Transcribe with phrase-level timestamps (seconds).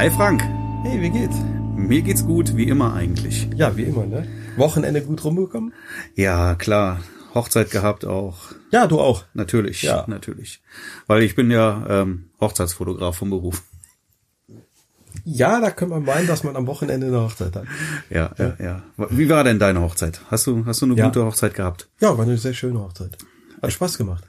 [0.00, 0.40] Hi Frank,
[0.82, 1.36] Hey, wie geht's?
[1.76, 3.50] mir geht's gut, wie immer eigentlich.
[3.54, 4.26] Ja, wie immer, ne?
[4.56, 5.74] Wochenende gut rumgekommen?
[6.14, 7.02] Ja, klar,
[7.34, 8.38] Hochzeit gehabt auch.
[8.70, 9.26] Ja, du auch.
[9.34, 10.04] Natürlich, Ja.
[10.06, 10.62] natürlich.
[11.06, 13.62] Weil ich bin ja ähm, Hochzeitsfotograf vom Beruf.
[15.26, 17.66] Ja, da könnte man meinen, dass man am Wochenende eine Hochzeit hat.
[18.08, 18.82] Ja, ja, ja.
[19.10, 20.22] Wie war denn deine Hochzeit?
[20.30, 21.04] Hast du, hast du eine Ja.
[21.08, 21.90] gute Hochzeit gehabt?
[22.00, 23.18] Ja, war eine sehr schöne Hochzeit.
[23.60, 24.24] Hat Spaß gemacht.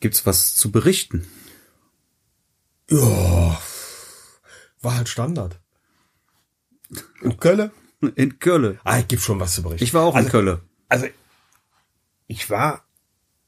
[0.00, 1.26] Gibt's was zu berichten?
[2.90, 3.58] Ja,
[4.82, 5.60] war halt Standard.
[7.22, 7.70] In Köln?
[8.14, 8.80] In Köln.
[8.84, 9.84] Ah, gibt schon was zu berichten.
[9.84, 10.58] Ich war auch also, in Köln.
[10.88, 11.06] Also,
[12.26, 12.84] ich war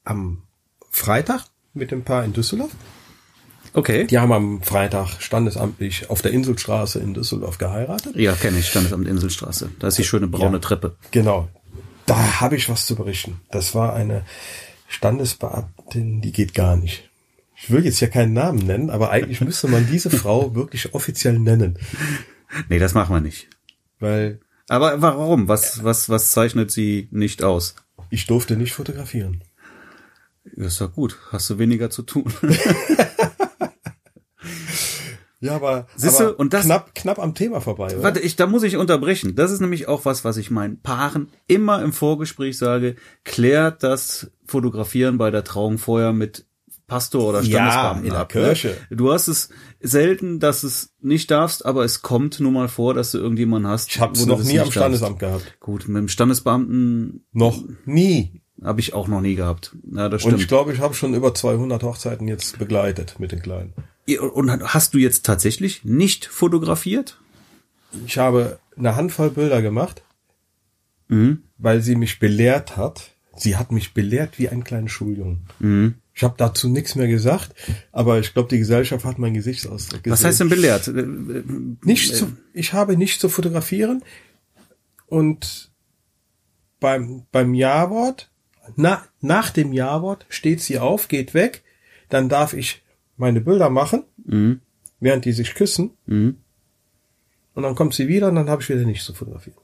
[0.03, 0.43] am
[0.89, 2.71] Freitag mit dem Paar in Düsseldorf.
[3.73, 4.05] Okay.
[4.05, 8.15] Die haben am Freitag standesamtlich auf der Inselstraße in Düsseldorf geheiratet.
[8.15, 9.71] Ja, kenne ich, Standesamt Inselstraße.
[9.79, 10.59] Da ist die schöne braune Ja.
[10.59, 10.95] Treppe.
[11.09, 11.49] Genau.
[12.05, 13.41] Da habe ich was zu berichten.
[13.49, 14.25] Das war eine
[14.87, 17.09] Standesbeamtin, die geht gar nicht.
[17.63, 21.39] Ich will jetzt ja keinen Namen nennen, aber eigentlich müsste man diese Frau wirklich offiziell
[21.39, 21.79] nennen.
[22.67, 23.47] Nee, das machen wir nicht.
[23.99, 25.47] Weil Aber warum?
[25.47, 27.75] Was, was, was zeichnet sie nicht aus?
[28.09, 29.43] ich durfte nicht fotografieren.
[30.57, 31.17] Das ist doch gut.
[31.31, 32.25] Hast du weniger zu tun.
[35.39, 37.87] Ja, aber, Siehste, aber und das- knapp, knapp am Thema vorbei.
[37.87, 38.01] Oder?
[38.03, 39.35] Warte, ich, da muss ich unterbrechen.
[39.35, 42.95] Das ist nämlich auch was, was ich meinen Paaren immer im Vorgespräch sage.
[43.25, 46.45] Klärt das Fotografieren bei der Trauung vorher mit
[46.93, 48.29] Pastor oder Ja, Standesbeamten in der ab.
[48.29, 48.77] Kirche.
[48.89, 48.95] Ne?
[48.97, 49.49] Du hast es
[49.81, 53.89] selten, dass es nicht darfst, aber es kommt nun mal vor, dass du irgendjemanden hast.
[53.89, 54.73] Ich du noch nie am darfst.
[54.73, 55.59] Standesamt gehabt.
[55.59, 58.41] Gut, mit dem Standesbeamten Noch nie.
[58.63, 59.75] habe ich auch noch nie gehabt.
[59.91, 60.41] Ja, das Und stimmt.
[60.43, 63.73] ich glaube, ich habe schon über 200 Hochzeiten jetzt begleitet mit den Kleinen.
[64.33, 67.19] Und hast du jetzt tatsächlich nicht fotografiert?
[68.05, 70.03] Ich habe eine Handvoll Bilder gemacht,
[71.07, 71.43] Mhm.
[71.57, 73.09] weil sie mich belehrt hat.
[73.35, 75.47] Sie hat mich belehrt wie ein kleiner Schuljungen.
[75.59, 75.95] Mhm.
[76.15, 77.53] Ich habe dazu nichts mehr gesagt,
[77.91, 80.13] aber ich glaube, die Gesellschaft hat meinen Gesichtsausdruck gesehen.
[80.13, 80.87] Was heißt denn belehrt?
[80.87, 81.05] Äh,
[81.83, 84.03] Nicht zu, ich habe nicht zu fotografieren
[85.07, 85.71] und
[86.79, 88.29] beim, beim Ja-Wort,
[88.75, 91.63] na, nach dem Ja-Wort steht sie auf, geht weg,
[92.09, 92.83] dann darf ich
[93.17, 94.61] meine Bilder machen, Mhm.
[94.99, 96.37] während die sich küssen Mhm.
[97.55, 99.57] und dann kommt sie wieder und dann habe ich wieder nicht zu fotografieren.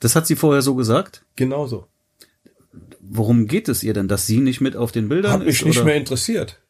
[0.00, 1.24] Das hat sie vorher so gesagt?
[1.36, 1.86] Genauso.
[3.10, 5.64] Worum geht es ihr denn, dass sie nicht mit auf den Bildern Hat mich ist?
[5.66, 5.86] nicht oder?
[5.86, 6.60] mehr interessiert.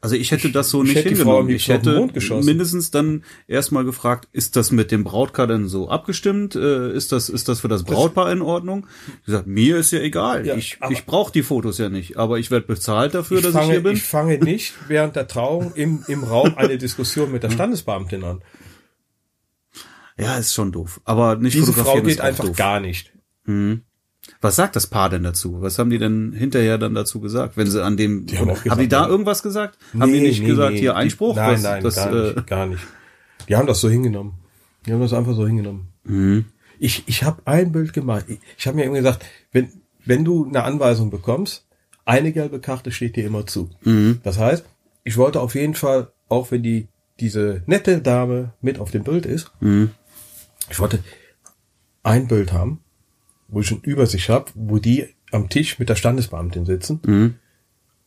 [0.00, 1.54] Also ich hätte das so ich nicht hätte Frau am hingenommen.
[1.56, 6.56] Ich hätte mindestens dann erstmal gefragt, ist das mit dem Brautpaar denn so abgestimmt?
[6.56, 8.88] Äh, Ist das, ist das für das Brautpaar in Ordnung?
[9.20, 10.44] Ich gesagt, mir ist ja egal.
[10.44, 13.52] Ja, ich ich brauche die Fotos ja nicht, aber ich werde bezahlt dafür, Ich dass
[13.52, 13.92] fange, ich hier bin.
[13.92, 18.42] ich fange nicht während der Trauung im, im Raum eine Diskussion mit der Standesbeamtin an.
[20.18, 21.00] ja, ist schon doof.
[21.04, 22.56] Aber nicht Diese Frau geht einfach doof.
[22.56, 23.12] gar nicht.
[24.42, 25.60] Was sagt das Paar denn dazu?
[25.60, 28.62] Was haben die denn hinterher dann dazu gesagt, wenn sie an dem Die haben haben
[28.62, 29.08] gesagt, die da ja.
[29.08, 29.78] irgendwas gesagt?
[29.98, 30.78] haben die Nee, nicht nee, gesagt, nee.
[30.80, 31.36] hier Einspruch?
[31.36, 32.82] Nein, Was- nein, das, gar, äh, nicht, gar nicht.
[33.48, 34.34] Die haben das so hingenommen.
[34.86, 35.88] Die haben das einfach so hingenommen.
[36.04, 36.46] Mhm.
[36.78, 38.24] Ich, ich habe ein Bild gemacht.
[38.28, 39.68] Ich, ich habe mir immer gesagt, wenn,
[40.06, 41.66] wenn du eine Anweisung bekommst,
[42.06, 43.68] eine gelbe Karte steht dir immer zu.
[43.82, 44.20] Mhm.
[44.22, 44.64] Das heißt,
[45.04, 46.88] ich wollte auf jeden Fall, auch wenn die
[47.20, 49.90] diese nette Dame mit auf dem Bild ist, Mhm.
[50.70, 51.00] ich wollte
[52.02, 52.80] ein Bild haben,
[53.50, 57.00] wo ich eine Übersicht habe, wo die am Tisch mit der Standesbeamtin sitzen.
[57.06, 57.34] Mhm.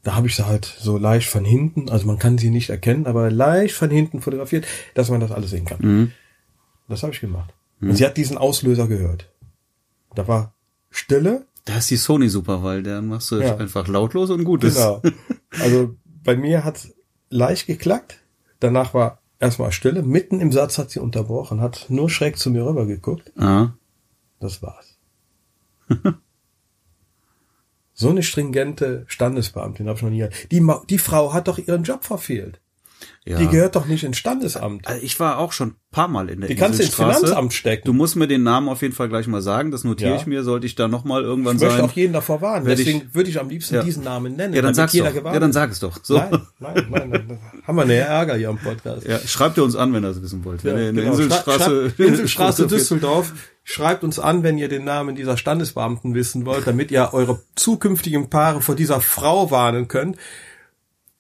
[0.04, 3.08] Da habe ich sie halt so leicht von hinten, also man kann sie nicht erkennen,
[3.08, 4.66] aber leicht von hinten fotografiert,
[4.96, 5.80] dass man das alles sehen kann.
[5.82, 6.12] Mhm.
[6.90, 7.54] Das habe ich gemacht.
[7.80, 9.30] Und sie hat diesen Auslöser gehört.
[10.16, 10.54] Da war
[10.90, 11.48] Stille.
[11.66, 13.58] Da ist die Sony super, weil der machst du Ja.
[13.58, 14.76] einfach lautlos und gut ist.
[14.76, 15.02] Genau.
[15.62, 16.88] Also bei mir hat
[17.30, 18.20] leicht geklackt.
[18.60, 20.04] Danach war erstmal Stille.
[20.04, 23.32] Mitten im Satz hat sie unterbrochen, hat nur schräg zu mir rüber geguckt.
[23.38, 23.74] Ah.
[24.40, 24.93] Das war's.
[27.94, 30.28] so eine stringente Standesbeamtin habe ich noch nie.
[30.52, 32.60] Die, Ma- die Frau hat doch ihren Job verfehlt.
[33.26, 33.38] Ja.
[33.38, 34.88] Die gehört doch nicht ins Standesamt.
[34.88, 36.96] Also ich war auch schon ein paar Mal in der Die kannst du ins.
[36.96, 37.86] Finanzamt stecken.
[37.86, 39.72] Du musst mir den Namen auf jeden Fall gleich mal sagen.
[39.72, 40.16] Das notiere Ja.
[40.16, 40.44] ich mir.
[40.44, 41.86] Sollte ich da noch mal irgendwann Ich möchte sein.
[41.86, 42.66] auch jeden davor warnen.
[42.66, 43.84] Werd ich- Deswegen würde ich am liebsten Ja.
[43.84, 44.54] diesen Namen nennen.
[44.54, 45.14] ja, dann sag's doch.
[45.14, 46.00] Ja, dann sag es doch.
[46.02, 46.16] So.
[46.18, 49.06] Nein, nein, nein, dann haben wir eine Ärger hier am Podcast.
[49.06, 50.64] Ja, schreibt ihr uns an, wenn ihr das wissen wollt.
[50.64, 51.18] Wenn ihr in der genau.
[51.18, 53.34] Inselstraße, Inselstraße Düsseldorf.
[53.64, 58.30] Schreibt uns an, wenn ihr den Namen dieser Standesbeamten wissen wollt, damit ihr eure zukünftigen
[58.30, 60.18] Paare vor dieser Frau warnen könnt.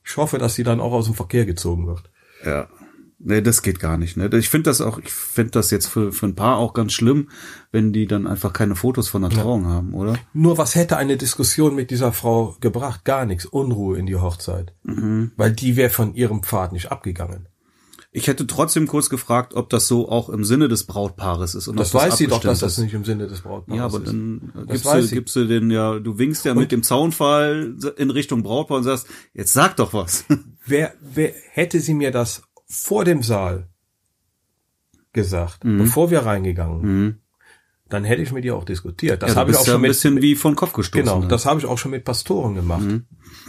[0.03, 2.03] Ich hoffe, dass sie dann auch aus dem Verkehr gezogen wird.
[2.45, 2.67] Ja.
[3.25, 4.17] Nee, das geht gar nicht.
[4.17, 4.29] Ne?
[4.33, 7.29] Ich finde das auch, ich finde das jetzt für, für ein Paar auch ganz schlimm,
[7.71, 10.15] wenn die dann einfach keine Fotos von der Trauung haben, oder?
[10.33, 13.05] Nur was hätte eine Diskussion mit dieser Frau gebracht?
[13.05, 13.45] Gar nichts.
[13.45, 14.73] Unruhe in die Hochzeit.
[14.83, 15.31] Mhm.
[15.37, 17.47] Weil die wäre von ihrem Pfad nicht abgegangen.
[18.15, 21.67] Ich hätte trotzdem kurz gefragt, ob das so auch im Sinne des Brautpaares ist.
[21.67, 22.83] Und Das ob weiß sie doch, dass das ist.
[22.83, 24.07] nicht im Sinne des Brautpaares Ja, aber ist.
[24.07, 25.15] dann Das gibst du, sie.
[25.15, 29.07] gibst du den ja, du winkst ja mit dem Zaunfall in Richtung Brautpaar und sagst,
[29.33, 30.25] jetzt sag doch was.
[30.65, 33.67] wer, wer hätte sie mir das vor dem Saal
[35.11, 35.79] gesagt, mhm.
[35.79, 37.17] bevor wir reingegangen, mhm.
[37.89, 39.23] dann hätte ich mit ihr auch diskutiert.
[39.23, 41.03] Das ja, habe ich auch schon ja ein mit, bisschen wie von Kopf gestoßen.
[41.03, 42.83] Genau, das habe ich auch schon mit Pastoren gemacht.
[42.83, 43.05] Mhm.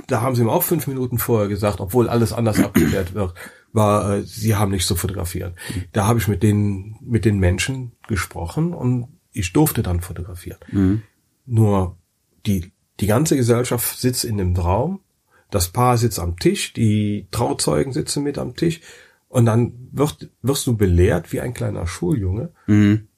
[0.07, 3.35] Da haben sie ihm auch fünf Minuten vorher gesagt, obwohl alles anders abgeklärt wird,
[3.75, 5.55] war, äh, sie haben nicht zu fotografieren.
[5.93, 10.59] Da habe ich mit den mit den Menschen gesprochen und ich durfte dann fotografieren.
[10.71, 11.03] Mhm.
[11.45, 11.99] Nur
[12.47, 15.01] die die ganze Gesellschaft sitzt in dem Raum,
[15.51, 18.81] das Paar sitzt am Tisch, die Trauzeugen sitzen mit am Tisch
[19.29, 22.53] und dann wirst, wirst du belehrt wie ein kleiner Schuljunge.
[22.67, 23.09] Mhm.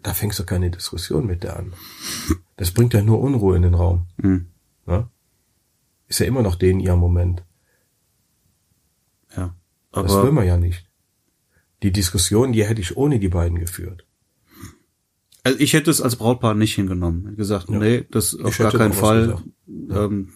[0.00, 1.72] Da fängst du keine Diskussion mit der an.
[2.56, 4.06] Das bringt ja nur Unruhe in den Raum.
[4.18, 4.46] Mhm.
[4.86, 5.10] Ja?
[6.06, 7.42] Ist ja immer noch den ihr Moment.
[9.94, 10.00] Ja.
[10.00, 10.86] Aber das will man ja nicht.
[11.82, 14.06] Die Diskussion, die hätte ich ohne die beiden geführt.
[15.42, 17.36] Also ich hätte es als Brautpaar nicht hingenommen.
[17.36, 17.78] gesagt, ja.
[17.78, 19.38] nee, das auf gar keinen Fall.
[19.68, 20.32] Ähm,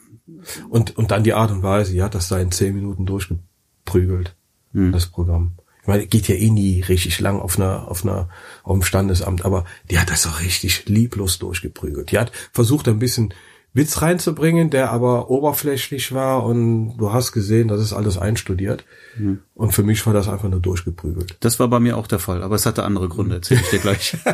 [0.69, 4.37] und, und dann die Art und Weise, ja, das da in zehn Minuten durchgeprügelt,
[4.73, 4.93] hm.
[4.93, 5.53] das Programm.
[5.81, 8.29] Ich meine, geht ja eh nie richtig lang auf einer, auf einer,
[8.63, 12.11] auf dem Standesamt, aber die hat das auch richtig lieblos durchgeprügelt.
[12.11, 13.33] Die hat versucht ein bisschen
[13.79, 18.85] Witz reinzubringen, der aber oberflächlich war und du hast gesehen, das ist alles einstudiert.
[19.17, 19.39] Mhm.
[19.55, 21.39] Und für mich war das einfach nur durchgeprügelt.
[21.41, 23.79] Das war bei mir auch der Fall, aber es hatte andere Gründe, erzähle ich dir
[23.79, 24.17] gleich.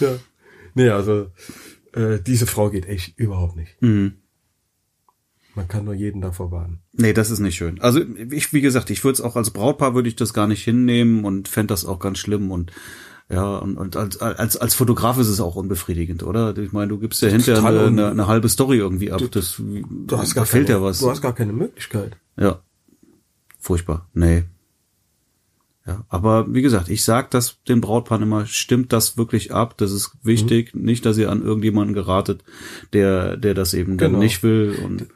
[0.00, 0.16] ja.
[0.74, 1.26] Nee, also
[1.92, 3.76] äh, diese Frau geht echt überhaupt nicht.
[3.82, 4.14] Mhm.
[5.54, 6.78] Man kann nur jeden davor warnen.
[6.92, 7.80] Nee, das ist nicht schön.
[7.80, 8.00] Also
[8.30, 11.24] ich, wie gesagt, ich würde es auch als Brautpaar würde ich das gar nicht hinnehmen
[11.24, 12.70] und fände das auch ganz schlimm und
[13.30, 16.56] ja, und, und als, als, als Fotograf ist es auch unbefriedigend, oder?
[16.56, 19.20] Ich meine, du gibst ja hinterher eine, eine, eine, halbe Story irgendwie ab.
[19.32, 21.00] Das, du hast gar fehlt keine, ja was.
[21.00, 22.16] Du hast gar keine Möglichkeit.
[22.38, 22.60] Ja.
[23.58, 24.08] Furchtbar.
[24.14, 24.44] Nee.
[25.86, 29.90] Ja, aber wie gesagt, ich sag das den Brautpaaren immer, stimmt das wirklich ab, das
[29.90, 30.82] ist wichtig, mhm.
[30.82, 32.44] nicht, dass ihr an irgendjemanden geratet,
[32.92, 34.18] der, der das eben genau.
[34.18, 35.06] nicht will und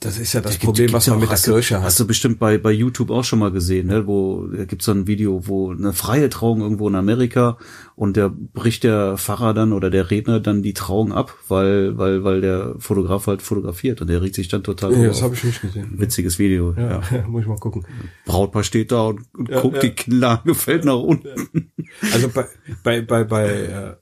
[0.00, 1.84] das, das ist ja das da Problem, was man auch, mit der Kirche hat.
[1.84, 4.06] Hast du bestimmt bei, bei YouTube auch schon mal gesehen, ne?
[4.06, 7.58] wo da gibt's so ein Video, wo eine freie Trauung irgendwo in Amerika
[7.96, 12.24] und der bricht der Pfarrer dann oder der Redner dann die Trauung ab, weil weil
[12.24, 14.94] weil der Fotograf halt fotografiert und der regt sich dann total.
[14.94, 15.98] Ja, das habe ich nicht gesehen.
[15.98, 16.74] Witziges Video.
[16.76, 17.26] Ja, ja.
[17.28, 17.86] muss ich mal gucken.
[18.24, 19.82] Brautpaar steht da und, und ja, guckt ja.
[19.82, 21.70] die Kinder gefällt nach unten.
[22.12, 22.46] Also bei
[22.82, 23.96] bei bei bei äh,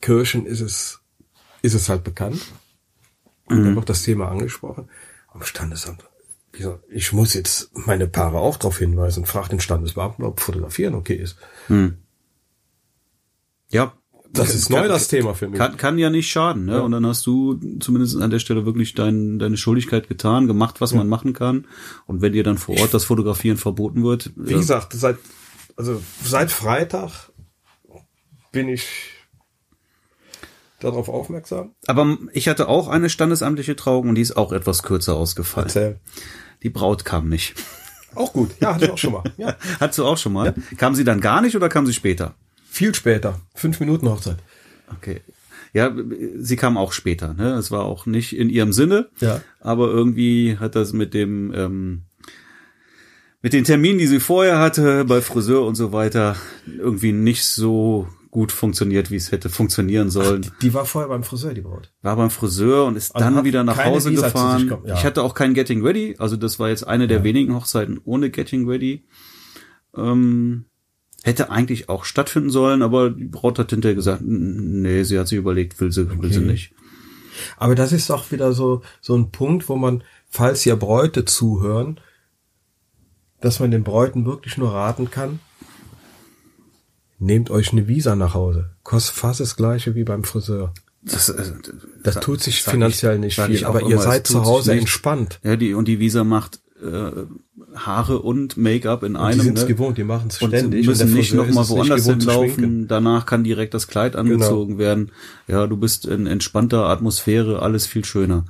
[0.00, 1.00] Kirchen ist es
[1.62, 2.40] ist es halt bekannt
[3.50, 3.64] Mhm.
[3.64, 4.88] Dann wird das Thema angesprochen.
[5.32, 6.04] Am Standesamt.
[6.88, 9.24] Ich muss jetzt meine Paare auch darauf hinweisen.
[9.24, 11.36] Frag den Standesbeamten, ob Fotografieren okay ist.
[11.68, 11.98] Mhm.
[13.68, 13.94] Ja.
[14.32, 15.58] Das ist kann, neu das Thema für mich.
[15.58, 16.74] Kann, kann ja nicht schaden, ne?
[16.74, 16.80] Ja.
[16.80, 20.92] Und dann hast du zumindest an der Stelle wirklich dein, deine Schuldigkeit getan, gemacht, was
[20.92, 20.98] ja.
[20.98, 21.66] man machen kann.
[22.06, 24.30] Und wenn dir dann vor Ort das Fotografieren verboten wird.
[24.36, 25.18] Wie gesagt, seit,
[25.76, 27.32] also seit Freitag
[28.52, 28.86] bin ich
[30.80, 31.74] darauf aufmerksam.
[31.86, 35.68] Aber ich hatte auch eine standesamtliche Trauung und die ist auch etwas kürzer ausgefallen.
[35.68, 36.00] Erzähl.
[36.62, 37.54] Die Braut kam nicht.
[38.14, 38.50] Auch gut.
[38.60, 39.24] Ja, hatte ich auch schon mal.
[39.36, 39.56] Ja.
[39.80, 40.46] Hattest du auch schon mal?
[40.46, 40.76] Ja.
[40.76, 42.34] Kam sie dann gar nicht oder kam sie später?
[42.68, 43.40] Viel später.
[43.54, 44.38] Fünf Minuten Hochzeit.
[44.96, 45.20] Okay.
[45.72, 45.94] Ja,
[46.36, 47.34] sie kam auch später.
[47.34, 47.54] Ne?
[47.54, 49.08] Es war auch nicht in ihrem Sinne.
[49.20, 49.40] Ja.
[49.60, 52.02] Aber irgendwie hat das mit dem ähm,
[53.42, 58.08] mit den Terminen, die sie vorher hatte bei Friseur und so weiter, irgendwie nicht so
[58.30, 60.46] gut funktioniert, wie es hätte funktionieren sollen.
[60.48, 61.92] Ach, die, war vorher beim Friseur, die Braut.
[62.02, 64.78] War beim Friseur und ist also dann wieder nach Hause Visa gefahren.
[64.84, 64.94] Ja.
[64.94, 67.24] Ich hatte auch kein Getting Ready, also das war jetzt eine der ja.
[67.24, 69.04] wenigen Hochzeiten ohne Getting Ready.
[69.96, 70.66] Ähm,
[71.24, 75.38] hätte eigentlich auch stattfinden sollen, aber die Braut hat hinterher gesagt, nee, sie hat sich
[75.38, 76.22] überlegt, will sie, okay.
[76.22, 76.72] will sie nicht.
[77.56, 82.00] Aber das ist auch wieder so, so ein Punkt, wo man, falls ja Bräute zuhören,
[83.40, 85.40] dass man den Bräuten wirklich nur raten kann,
[87.20, 88.70] nehmt euch eine Visa nach Hause.
[88.82, 90.74] Kostet fast das gleiche wie beim Friseur.
[91.02, 91.52] Das, äh,
[92.02, 95.40] das tut sich finanziell ich, nicht viel, aber ihr immer, seid zu Hause entspannt.
[95.42, 97.10] Ja, die, und die Visa macht äh,
[97.74, 99.38] Haare und Make-up in und einem.
[99.38, 99.66] Die sind ne?
[99.66, 100.80] gewohnt, die machen es ständig.
[100.80, 102.88] Und müssen und nicht nochmal woanders hinlaufen.
[102.88, 104.22] Danach kann direkt das Kleid genau.
[104.22, 104.80] angezogen genau.
[104.80, 105.12] werden.
[105.46, 108.44] Ja, du bist in entspannter Atmosphäre, alles viel schöner.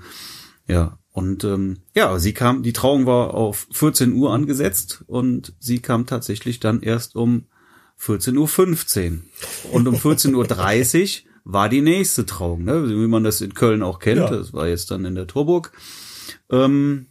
[0.66, 5.80] Ja, und ähm, ja, sie kam, die Trauung war auf 14 Uhr angesetzt und sie
[5.80, 7.46] kam tatsächlich dann erst um
[8.00, 9.72] 14.15 Uhr.
[9.72, 12.88] Und um 14.30 Uhr war die nächste Trauung, ne?
[12.88, 14.20] wie man das in Köln auch kennt.
[14.20, 14.30] Ja.
[14.30, 15.72] Das war jetzt dann in der Torburg.
[16.50, 17.06] Ähm,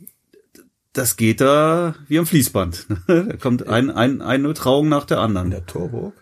[0.94, 2.88] das geht da wie am Fließband.
[3.08, 5.48] da kommt ein, ein, eine Trauung nach der anderen.
[5.48, 6.14] In der Torburg?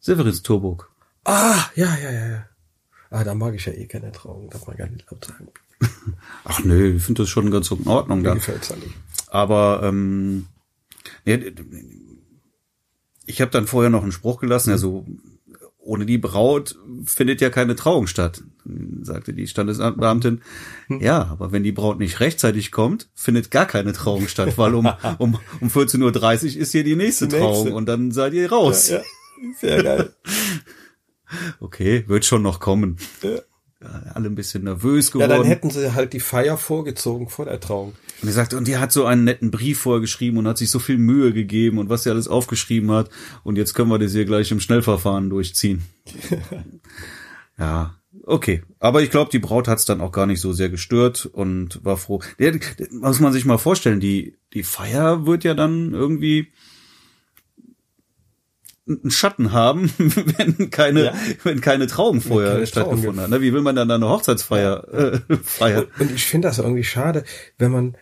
[0.00, 0.90] Severins Torburg.
[1.24, 2.44] Ah, ja, ja, ja, ja.
[3.10, 5.48] Ah, da mag ich ja eh keine Trauung, darf man gar nicht laut sagen.
[6.44, 8.22] Ach nö, ich finde das schon ganz in Ordnung.
[8.22, 8.94] Mir gefällt's ja nicht.
[9.28, 10.46] Aber ähm,
[11.24, 11.52] nee,
[13.32, 15.06] ich habe dann vorher noch einen Spruch gelassen, ja so
[15.84, 18.42] ohne die Braut findet ja keine Trauung statt.
[19.02, 20.42] sagte die Standesbeamtin,
[20.86, 21.00] hm.
[21.00, 24.88] ja, aber wenn die Braut nicht rechtzeitig kommt, findet gar keine Trauung statt, weil um,
[25.18, 27.64] um, um 14.30 Uhr ist hier die nächste, die nächste.
[27.64, 28.90] Trauung und dann seid ihr raus.
[28.90, 29.02] Ja, ja.
[29.60, 30.14] Sehr geil.
[31.60, 32.98] okay, wird schon noch kommen.
[33.22, 33.40] Ja
[34.14, 35.30] alle ein bisschen nervös geworden.
[35.30, 37.94] Ja, dann hätten sie halt die Feier vorgezogen vor der Trauung.
[38.22, 40.78] Und er sagte, und die hat so einen netten Brief vorgeschrieben und hat sich so
[40.78, 43.10] viel Mühe gegeben und was sie alles aufgeschrieben hat.
[43.42, 45.82] Und jetzt können wir das hier gleich im Schnellverfahren durchziehen.
[47.58, 48.62] ja, okay.
[48.78, 51.84] Aber ich glaube, die Braut hat es dann auch gar nicht so sehr gestört und
[51.84, 52.20] war froh.
[52.38, 52.62] Der, der,
[52.92, 56.52] muss man sich mal vorstellen, die, die Feier wird ja dann irgendwie
[58.86, 61.14] einen Schatten haben, wenn keine, ja.
[61.42, 63.30] wenn keine Trauung vorher keine stattgefunden Trauung hat.
[63.30, 63.40] Ne?
[63.40, 64.98] Wie will man dann eine Hochzeitsfeier ja.
[64.98, 65.86] äh, feiern?
[65.98, 67.24] Und ich finde das irgendwie schade,
[67.58, 67.96] wenn man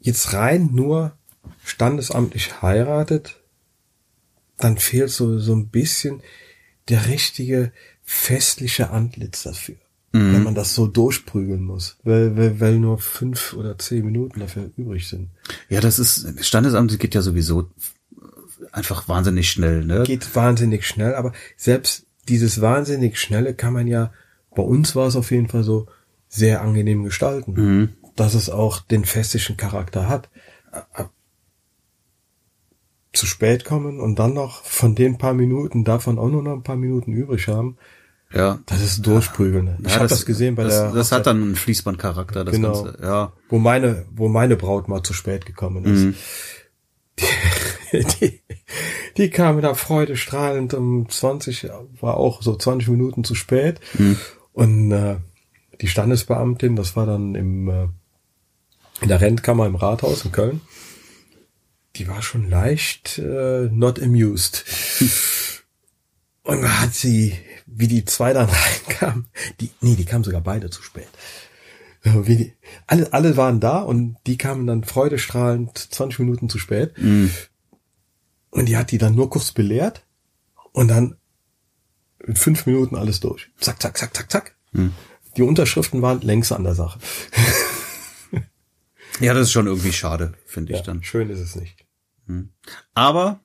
[0.00, 1.12] jetzt rein nur
[1.64, 3.40] standesamtlich heiratet,
[4.58, 6.20] dann fehlt so, so ein bisschen
[6.88, 9.76] der richtige festliche Antlitz dafür.
[10.12, 10.32] Mhm.
[10.32, 14.70] Wenn man das so durchprügeln muss, weil, weil, weil nur fünf oder zehn Minuten dafür
[14.76, 15.28] übrig sind.
[15.68, 17.70] Ja, das ist, Standesamt geht ja sowieso
[18.72, 20.04] einfach wahnsinnig schnell, ne?
[20.04, 24.12] Geht wahnsinnig schnell, aber selbst dieses wahnsinnig schnelle kann man ja,
[24.54, 25.86] bei uns war es auf jeden Fall so,
[26.28, 27.52] sehr angenehm gestalten.
[27.52, 27.88] Mhm.
[28.18, 30.28] Dass es auch den festischen Charakter hat.
[33.12, 36.64] Zu spät kommen und dann noch von den paar Minuten davon auch nur noch ein
[36.64, 37.78] paar Minuten übrig haben.
[38.34, 38.58] Ja.
[38.66, 39.78] Das ist durchprügeln.
[39.84, 40.90] Ich ja, habe das gesehen bei das, der.
[40.90, 42.82] Das hat dann einen Fließbandcharakter, das genau.
[42.82, 42.98] Ganze.
[43.00, 43.32] Ja.
[43.48, 46.00] Wo meine, wo meine Braut mal zu spät gekommen ist.
[46.00, 46.14] Mhm.
[48.20, 48.42] die,
[49.16, 51.70] die kam da freudestrahlend um 20,
[52.00, 53.78] war auch so 20 Minuten zu spät.
[53.96, 54.16] Mhm.
[54.52, 55.18] Und äh,
[55.80, 57.88] die Standesbeamtin, das war dann im äh,
[59.00, 60.60] in der Rentkammer im Rathaus in Köln,
[61.96, 64.64] die war schon leicht äh, not amused.
[66.42, 67.36] Und hat sie,
[67.66, 68.48] wie die zwei dann
[68.88, 69.28] reinkamen,
[69.60, 71.08] die, nee, die kamen sogar beide zu spät.
[72.02, 72.54] Wie die,
[72.86, 76.96] alle, alle waren da und die kamen dann freudestrahlend 20 Minuten zu spät.
[76.96, 77.26] Mm.
[78.50, 80.06] Und die hat die dann nur kurz belehrt
[80.72, 81.16] und dann
[82.24, 83.50] in fünf Minuten alles durch.
[83.58, 84.56] Zack, zack, zack, zack, zack.
[84.72, 84.92] Hm.
[85.36, 86.98] Die Unterschriften waren längst an der Sache.
[89.20, 91.02] ja, das ist schon irgendwie schade, finde ich ja, dann.
[91.02, 91.86] Schön ist es nicht.
[92.26, 92.50] Hm.
[92.94, 93.40] Aber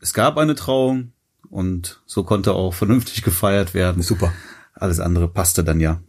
[0.00, 1.12] es gab eine Trauung
[1.50, 4.02] und so konnte auch vernünftig gefeiert werden.
[4.02, 4.32] Super.
[4.74, 6.02] Alles andere passte dann ja.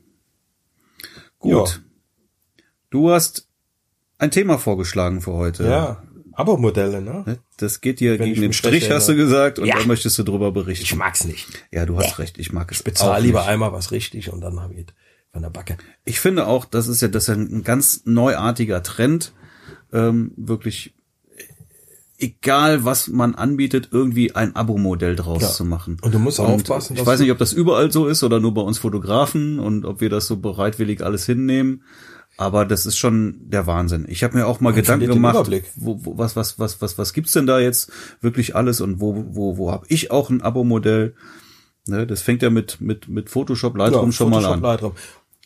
[1.40, 1.82] Gut.
[1.84, 2.63] Ja.
[2.90, 3.48] Du hast
[4.18, 5.66] ein Thema vorgeschlagen für heute.
[5.66, 6.04] Ja.
[6.34, 7.24] Abo-Modelle, ne?
[7.25, 7.40] ne?
[7.58, 9.78] Das geht dir Wenn gegen den Strich, hast du gesagt, und ja.
[9.78, 10.86] da möchtest du drüber berichten.
[10.86, 11.48] Ich mag's nicht.
[11.72, 12.80] Ja, du hast recht, ich mag es.
[12.80, 14.86] Ich bezahle lieber einmal was richtig und dann habe ich
[15.31, 15.77] von der Backe.
[16.05, 19.33] Ich finde auch, das ist ja das ist ein ganz neuartiger Trend,
[19.91, 20.93] ähm, wirklich
[22.21, 25.50] egal was man anbietet, irgendwie ein Abo-Modell draus ja.
[25.50, 25.97] zu machen.
[26.01, 26.95] Und du musst und aufpassen.
[26.95, 30.01] Ich weiß nicht, ob das überall so ist oder nur bei uns Fotografen und ob
[30.01, 31.83] wir das so bereitwillig alles hinnehmen.
[32.38, 34.05] Aber das ist schon der Wahnsinn.
[34.07, 37.13] Ich habe mir auch mal Man Gedanken gemacht, wo, wo, was, was, was, was, was
[37.13, 41.15] gibt's denn da jetzt wirklich alles und wo, wo, wo habe ich auch ein Abo-Modell?
[41.88, 44.61] Ne, das fängt ja mit, mit, mit Photoshop Lightroom ja, schon Photoshop, mal an.
[44.61, 44.93] Lightroom.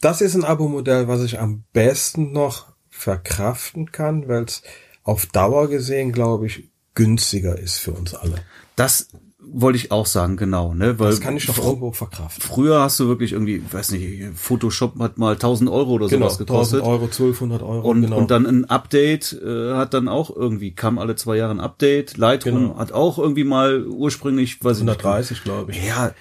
[0.02, 4.62] Das ist ein Abo-Modell, was ich am besten noch verkraften kann, weil es
[5.04, 8.36] auf Dauer gesehen, glaube ich, günstiger ist für uns alle.
[8.76, 9.10] Das
[9.52, 12.42] wollte ich auch sagen, genau, ne, weil das kann ich doch irgendwo verkraften.
[12.42, 16.38] Früher hast du wirklich irgendwie, weiß nicht, Photoshop hat mal 1000 Euro oder genau, sowas
[16.38, 16.82] gekostet.
[16.82, 17.90] 1000 Euro, 1200 Euro.
[17.90, 18.18] Und, genau.
[18.18, 22.18] und dann ein Update äh, hat dann auch irgendwie, kam alle zwei Jahre ein Update.
[22.18, 22.78] Lightroom genau.
[22.78, 25.86] hat auch irgendwie mal ursprünglich, weiß 130, glaube ich.
[25.86, 26.14] Ja,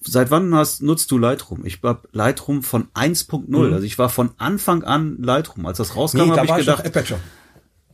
[0.00, 1.64] seit wann hast, nutzt du Lightroom?
[1.64, 3.72] Ich hab Lightroom von 1.0, mhm.
[3.72, 5.66] also ich war von Anfang an Lightroom.
[5.66, 7.14] Als das rauskam, nee, habe ich gedacht, ich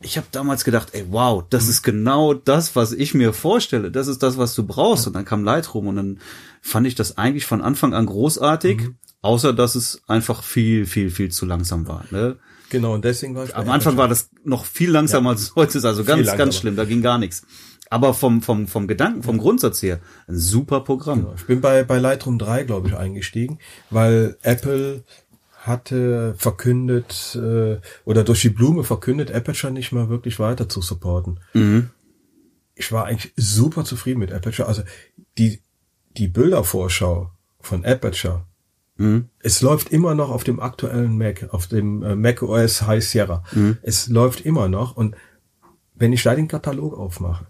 [0.02, 1.71] ich habe damals gedacht, ey, wow, das mhm.
[1.71, 3.90] ist genau das, was ich mir vorstelle.
[3.90, 5.06] Das ist das, was du brauchst.
[5.06, 6.21] Und dann kam Lightroom und dann
[6.61, 8.94] fand ich das eigentlich von Anfang an großartig, mhm.
[9.21, 12.04] außer dass es einfach viel, viel, viel zu langsam war.
[12.11, 12.37] Ne?
[12.71, 15.37] Genau, und deswegen war ich Am Anfang war das noch viel langsamer ja.
[15.37, 17.42] als heute ist, also ganz, ganz schlimm, da ging gar nichts.
[17.90, 21.21] Aber vom, vom, vom Gedanken, vom Grundsatz her, ein super Programm.
[21.21, 21.35] Genau.
[21.37, 23.59] Ich bin bei, bei Lightroom 3, glaube ich, eingestiegen,
[23.90, 25.04] weil Apple
[25.62, 31.40] hatte verkündet äh, oder durch die Blume verkündet, Aperture nicht mal wirklich weiter zu supporten.
[31.54, 31.90] Mhm.
[32.75, 34.66] Ich war eigentlich super zufrieden mit Aperture.
[34.66, 34.83] Also
[35.38, 35.61] die
[36.16, 38.45] die Bildervorschau von Aperture.
[38.97, 39.28] Mhm.
[39.38, 43.45] Es läuft immer noch auf dem aktuellen Mac, auf dem äh, Mac OS High Sierra.
[43.52, 43.78] Mhm.
[43.83, 45.14] Es läuft immer noch und
[45.95, 47.47] wenn ich da den Katalog aufmache,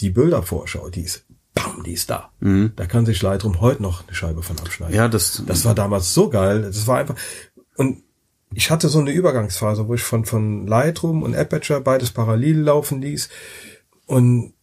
[0.00, 2.30] die Bildervorschau, die ist bam, die ist da.
[2.40, 2.72] Mhm.
[2.76, 4.94] Da kann sich Lightroom heute noch eine Scheibe von abschneiden.
[4.94, 6.62] Ja, das, das war damals so geil.
[6.62, 7.16] Das war einfach,
[7.76, 8.02] und
[8.54, 13.00] ich hatte so eine Übergangsphase, wo ich von, von Lightroom und Aperture beides parallel laufen
[13.00, 13.28] ließ.
[14.06, 14.54] Und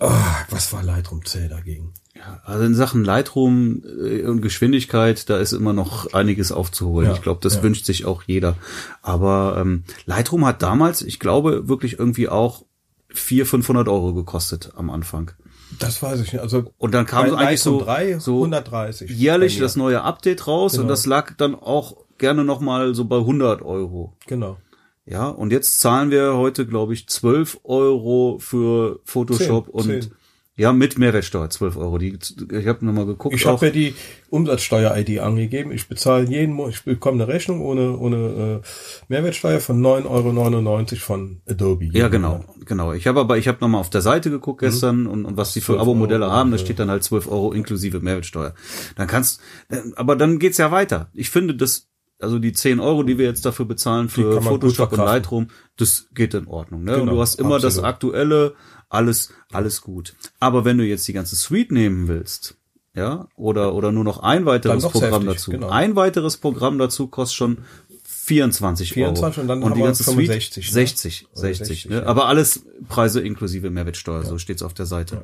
[0.00, 0.10] oh,
[0.50, 1.94] was war Lightroom C dagegen?
[2.14, 7.08] Ja, also in Sachen Lightroom äh, und Geschwindigkeit, da ist immer noch einiges aufzuholen.
[7.08, 7.62] Ja, ich glaube, das ja.
[7.62, 8.56] wünscht sich auch jeder.
[9.02, 12.64] Aber ähm, Lightroom hat damals, ich glaube, wirklich irgendwie auch
[13.08, 15.32] vier, 500 Euro gekostet am Anfang.
[15.78, 16.42] Das weiß ich nicht.
[16.42, 20.72] Also und dann kam so eigentlich so, 3, so 130 jährlich das neue Update raus
[20.72, 20.82] genau.
[20.82, 24.16] und das lag dann auch gerne noch mal so bei 100 Euro.
[24.26, 24.58] Genau.
[25.04, 30.12] Ja, und jetzt zahlen wir heute, glaube ich, 12 Euro für Photoshop 10, und 10.
[30.58, 31.98] Ja, mit Mehrwertsteuer, 12 Euro.
[31.98, 32.18] Die,
[32.50, 33.32] ich habe nochmal geguckt.
[33.32, 33.94] Ich habe mir die
[34.28, 35.70] Umsatzsteuer-ID angegeben.
[35.70, 38.66] Ich bezahle jeden Monat, ich bekomme eine Rechnung ohne, ohne äh,
[39.06, 41.90] Mehrwertsteuer von 9,99 Euro von Adobe.
[41.92, 42.92] Ja, genau, genau.
[42.92, 44.66] Ich habe aber, ich habe nochmal auf der Seite geguckt mhm.
[44.66, 48.00] gestern und, und was die für Abo-Modelle haben, da steht dann halt 12 Euro inklusive
[48.00, 48.54] Mehrwertsteuer.
[48.96, 51.08] Dann kannst, äh, aber dann geht's ja weiter.
[51.14, 51.88] Ich finde, das
[52.20, 56.34] also die 10 Euro, die wir jetzt dafür bezahlen für Photoshop und Lightroom, das geht
[56.34, 56.82] in Ordnung.
[56.82, 56.96] Ne?
[56.96, 57.76] Genau, du hast immer absolut.
[57.76, 58.54] das aktuelle,
[58.88, 60.14] alles, alles gut.
[60.40, 62.56] Aber wenn du jetzt die ganze Suite nehmen willst,
[62.94, 65.68] ja, oder, oder nur noch ein weiteres Programm heftig, dazu, genau.
[65.68, 67.58] ein weiteres Programm dazu kostet schon
[68.04, 69.40] 24, 24 Euro.
[69.40, 71.28] und dann und die ganze 65, Suite 60, ne?
[71.32, 71.96] 60, 60 ne?
[71.96, 72.06] Ja.
[72.06, 74.28] aber alles Preise inklusive Mehrwertsteuer, ja.
[74.28, 75.16] so steht's auf der Seite.
[75.16, 75.22] Ja.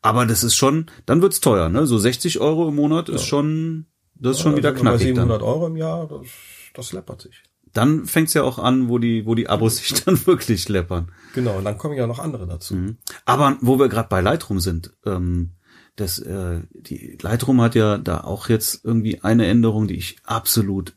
[0.00, 1.86] Aber das ist schon, dann wird's teuer, ne?
[1.86, 5.08] So 60 Euro im Monat ist schon, das ist schon wieder knackig.
[5.08, 5.48] 700 dann.
[5.48, 6.26] Euro im Jahr, das,
[6.74, 10.26] das läppert sich dann fängt's ja auch an, wo die, wo die Abos sich dann
[10.26, 11.10] wirklich läppern.
[11.34, 12.74] Genau, und dann kommen ja noch andere dazu.
[12.74, 12.96] Mhm.
[13.24, 15.50] Aber wo wir gerade bei Lightroom sind, ähm,
[15.96, 20.94] das, äh, die Lightroom hat ja da auch jetzt irgendwie eine Änderung, die ich absolut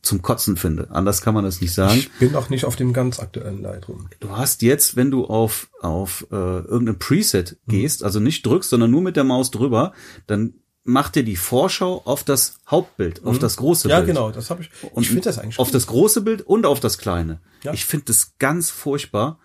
[0.00, 0.90] zum Kotzen finde.
[0.90, 1.98] Anders kann man das nicht sagen.
[1.98, 4.08] Ich bin auch nicht auf dem ganz aktuellen Lightroom.
[4.20, 7.70] Du hast jetzt, wenn du auf, auf äh, irgendein Preset mhm.
[7.72, 9.92] gehst, also nicht drückst, sondern nur mit der Maus drüber,
[10.26, 10.54] dann
[10.88, 13.40] macht dir die Vorschau auf das Hauptbild, auf mhm.
[13.40, 14.08] das große ja, Bild.
[14.08, 14.70] Ja, genau, das habe ich.
[14.92, 15.74] Und ich finde das eigentlich auf gut.
[15.74, 17.40] das große Bild und auf das kleine.
[17.62, 17.72] Ja.
[17.74, 19.38] Ich finde das ganz furchtbar.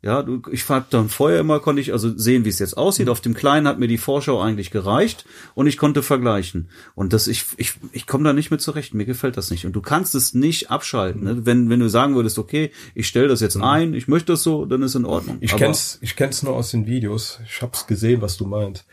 [0.00, 3.06] Ja, ich hab dann vorher immer konnte ich also sehen, wie es jetzt aussieht.
[3.06, 3.12] Mhm.
[3.12, 6.68] Auf dem kleinen hat mir die Vorschau eigentlich gereicht und ich konnte vergleichen.
[6.94, 8.94] Und das ich ich ich komme da nicht mit zurecht.
[8.94, 9.66] Mir gefällt das nicht.
[9.66, 11.24] Und du kannst es nicht abschalten.
[11.24, 11.46] Ne?
[11.46, 13.64] Wenn wenn du sagen würdest, okay, ich stelle das jetzt mhm.
[13.64, 15.38] ein, ich möchte das so, dann ist in Ordnung.
[15.40, 17.40] Ich Aber kenn's ich kenn's nur aus den Videos.
[17.44, 18.84] Ich hab's gesehen, was du meinst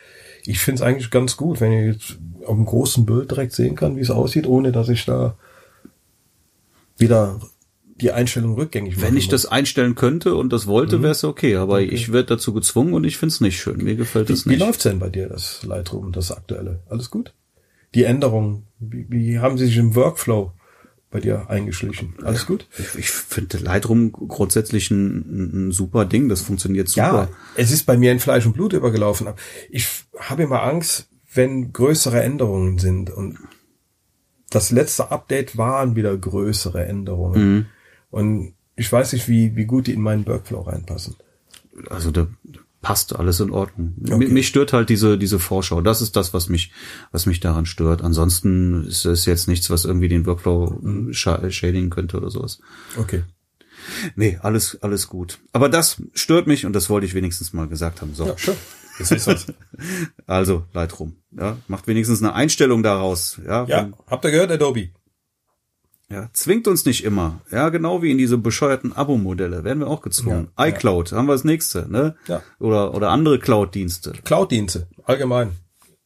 [0.48, 3.76] ich finde es eigentlich ganz gut, wenn ich jetzt auf einem großen Bild direkt sehen
[3.76, 5.36] kann, wie es aussieht, ohne dass ich da
[6.98, 7.40] wieder
[8.02, 9.08] die Einstellung rückgängig mache.
[9.08, 9.44] Wenn ich muss.
[9.44, 11.04] das einstellen könnte und das wollte, mhm.
[11.04, 11.86] wäre es okay, aber okay.
[11.86, 13.84] ich werde dazu gezwungen und ich finde es nicht schön.
[13.84, 14.56] Mir gefällt es nicht.
[14.56, 16.82] Wie läuft's denn bei dir, das Lightroom, das aktuelle?
[16.90, 17.34] Alles gut?
[17.94, 20.52] Die Änderungen, wie, wie haben sie sich im Workflow
[21.12, 22.16] bei dir eingeschlichen.
[22.24, 22.68] Alles gut?
[22.78, 26.30] Ich, ich finde Lightroom grundsätzlich ein, ein, super Ding.
[26.30, 27.30] Das funktioniert super.
[27.30, 29.28] Ja, es ist bei mir in Fleisch und Blut übergelaufen.
[29.70, 29.88] Ich
[30.18, 33.10] habe immer Angst, wenn größere Änderungen sind.
[33.10, 33.40] Und
[34.50, 37.56] das letzte Update waren wieder größere Änderungen.
[37.56, 37.66] Mhm.
[38.10, 41.16] Und ich weiß nicht, wie, wie gut die in meinen Workflow reinpassen.
[41.90, 42.28] Also da,
[42.86, 43.96] passt alles in Ordnung.
[44.08, 44.28] Okay.
[44.28, 45.82] Mich stört halt diese diese Vorschau.
[45.82, 46.72] Das ist das, was mich
[47.12, 48.04] was mich daran stört.
[48.04, 51.12] Ansonsten ist es jetzt nichts, was irgendwie den Workflow mhm.
[51.12, 52.60] schädigen könnte oder sowas.
[52.96, 53.24] Okay.
[54.16, 55.40] Nee, alles alles gut.
[55.52, 58.14] Aber das stört mich und das wollte ich wenigstens mal gesagt haben.
[58.14, 58.28] So.
[58.28, 58.56] Ja, sure.
[59.00, 59.48] Das ist was.
[60.28, 63.66] also Lightroom, ja, macht wenigstens eine Einstellung daraus, ja.
[63.66, 64.90] Ja, habt ihr gehört, Adobe?
[66.10, 67.42] Ja, zwingt uns nicht immer.
[67.52, 70.50] Ja, genau wie in diese bescheuerten Abo-Modelle werden wir auch gezwungen.
[70.58, 71.18] Ja, iCloud ja.
[71.18, 72.16] haben wir das nächste, ne?
[72.28, 72.44] Ja.
[72.60, 74.14] Oder, oder andere Cloud-Dienste.
[74.24, 75.54] Cloud-Dienste, allgemein.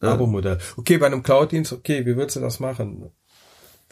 [0.01, 0.13] Ja.
[0.13, 0.59] Abo-Modell.
[0.77, 3.11] Okay, bei einem Cloud-Dienst, okay, wie würdest du das machen?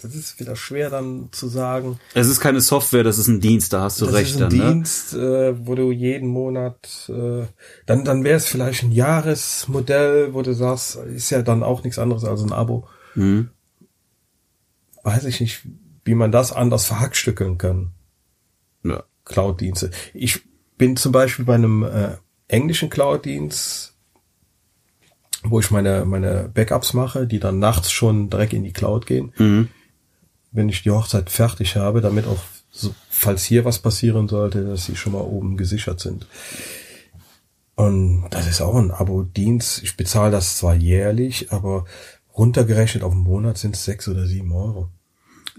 [0.02, 2.00] Das ist wieder schwer dann zu sagen.
[2.14, 4.36] Es ist keine Software, das ist ein Dienst, da hast du das recht.
[4.36, 4.74] Das ist ein dann, ne?
[4.76, 5.48] Dienst, ne?
[5.48, 7.48] äh, wo du jeden Monat, äh,
[7.88, 11.98] dann, dann wäre es vielleicht ein Jahresmodell, wo du sagst, ist ja dann auch nichts
[11.98, 12.88] anderes als ein Abo.
[13.16, 13.50] Mhm.
[15.04, 15.64] Weiß ich nicht,
[16.08, 17.92] wie man das anders verhackstückeln kann.
[18.84, 19.04] Ja.
[19.26, 19.92] Cloud-Dienste.
[20.14, 20.42] Ich
[20.78, 22.16] bin zum Beispiel bei einem äh,
[22.48, 23.94] englischen Cloud-Dienst,
[25.44, 29.34] wo ich meine, meine Backups mache, die dann nachts schon direkt in die Cloud gehen.
[29.38, 29.68] Mhm.
[30.52, 32.40] Wenn ich die Hochzeit fertig habe, damit auch,
[32.72, 36.26] so, falls hier was passieren sollte, dass sie schon mal oben gesichert sind.
[37.76, 39.84] Und das ist auch ein Abo-Dienst.
[39.84, 41.86] Ich bezahle das zwar jährlich, aber
[42.36, 44.90] runtergerechnet auf den Monat sind es sechs oder sieben Euro.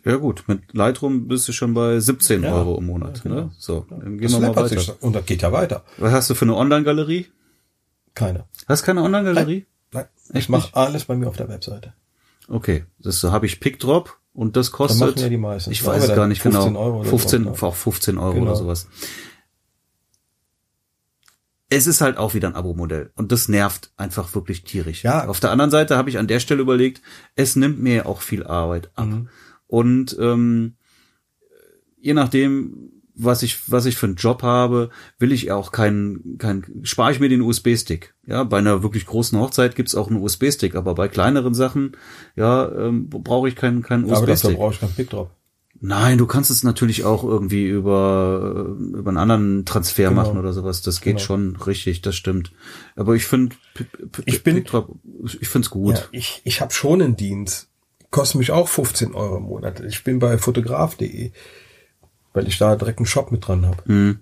[0.09, 3.19] Ja gut, mit Lightroom bist du schon bei 17 ja, Euro im Monat.
[3.19, 3.35] Ja, genau.
[3.35, 3.51] ne?
[3.59, 4.69] So, dann gehen das wir mal weiter.
[4.69, 5.85] Sich, und das geht ja weiter.
[5.99, 7.27] Was hast du für eine Online-Galerie?
[8.15, 8.47] Keine.
[8.67, 9.67] Hast keine Online-Galerie?
[9.93, 10.07] Nein.
[10.31, 10.41] Nein.
[10.41, 11.93] Ich mache alles bei mir auf der Webseite.
[12.49, 15.03] Okay, das habe ich PickDrop und das kostet.
[15.03, 15.73] Dann machen ja die meisten.
[15.73, 16.81] Ich weiß es gar nicht 15 genau.
[16.81, 18.47] Euro 15, so, auch 15 Euro genau.
[18.47, 18.89] oder sowas.
[21.69, 25.05] Es ist halt auch wieder ein Abo-Modell und das nervt einfach wirklich tierisch.
[25.05, 25.29] Ja.
[25.29, 27.03] Auf der anderen Seite habe ich an der Stelle überlegt,
[27.37, 29.05] es nimmt mir auch viel Arbeit ab.
[29.05, 29.29] Mhm.
[29.69, 30.75] Und ähm,
[32.01, 36.65] je nachdem, was ich, was ich für einen Job habe, will ich auch keinen, kein,
[36.83, 38.15] spare ich mir den USB-Stick.
[38.27, 41.97] Ja, bei einer wirklich großen Hochzeit gibt's auch einen USB-Stick, aber bei kleineren Sachen,
[42.37, 44.17] ja, ähm, brauche ich keinen, keinen USB-Stick.
[44.17, 45.31] Aber dafür brauche ich keinen Pickdrop.
[45.81, 50.23] Nein, du kannst es natürlich auch irgendwie über, über einen anderen Transfer genau.
[50.23, 50.83] machen oder sowas.
[50.83, 51.25] Das geht genau.
[51.25, 52.53] schon richtig, das stimmt.
[52.97, 53.55] Aber ich finde,
[54.25, 55.95] ich bin, ich finde es gut.
[55.95, 57.69] Ja, ich, ich habe schon einen Dienst.
[58.11, 59.81] Kostet mich auch 15 Euro im Monat.
[59.81, 61.33] Ich bin bei fotograf.de,
[62.33, 63.83] weil ich da direkt einen Shop mit dran habe.
[63.85, 64.21] Mhm.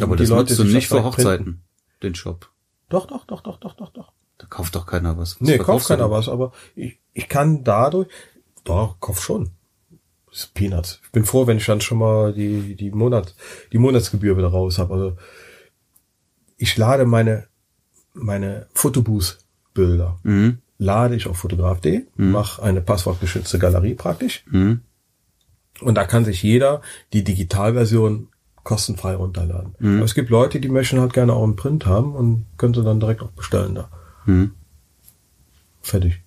[0.00, 1.62] Aber das Leute, nutzt du nicht für Hochzeiten, printen.
[2.02, 2.50] den Shop.
[2.88, 4.12] Doch, doch, doch, doch, doch, doch, doch.
[4.38, 5.40] Da kauft doch keiner was.
[5.40, 8.08] was nee, kauft keiner was, aber ich, ich kann dadurch,
[8.64, 9.50] doch, kauf schon.
[10.30, 11.00] Das ist Peanuts.
[11.02, 13.34] Ich bin froh, wenn ich dann schon mal die, die Monat,
[13.72, 14.94] die Monatsgebühr wieder raus habe.
[14.94, 15.16] Also
[16.56, 17.48] ich lade meine,
[18.12, 20.58] meine Fotobooth-Bilder, mhm.
[20.78, 22.30] Lade ich auf fotograf.de, mhm.
[22.30, 24.44] mache eine passwortgeschützte Galerie praktisch.
[24.50, 24.80] Mhm.
[25.80, 28.28] Und da kann sich jeder die Digitalversion
[28.64, 29.74] kostenfrei runterladen.
[29.78, 29.96] Mhm.
[29.96, 32.84] Aber es gibt Leute, die möchten halt gerne auch einen Print haben und können sie
[32.84, 33.90] dann direkt auch bestellen da.
[34.26, 34.52] Mhm.
[35.80, 36.20] Fertig.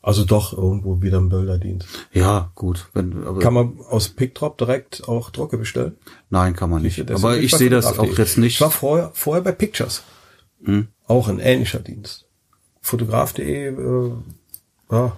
[0.00, 1.88] Also doch irgendwo wieder ein Bilderdienst.
[2.12, 2.88] Ja, gut.
[2.94, 5.96] Wenn, kann man aus PickDrop direkt auch Drucke bestellen?
[6.30, 7.10] Nein, kann man nicht.
[7.10, 8.54] aber ich sehe das auch jetzt nicht.
[8.54, 10.04] Ich war vorher, vorher bei Pictures.
[10.62, 10.88] Hm.
[11.06, 12.27] Auch ein ähnlicher Dienst.
[12.80, 14.10] Fotograf.de, äh,
[14.90, 15.16] ja.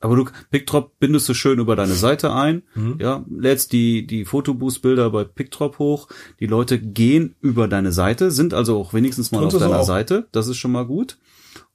[0.00, 2.98] Aber du, PickDrop bindest du schön über deine Seite ein, mhm.
[3.00, 6.08] ja, lädst die, die Fotoboost-Bilder bei PickDrop hoch.
[6.40, 10.28] Die Leute gehen über deine Seite, sind also auch wenigstens mal Tun auf deiner Seite.
[10.32, 11.16] Das ist schon mal gut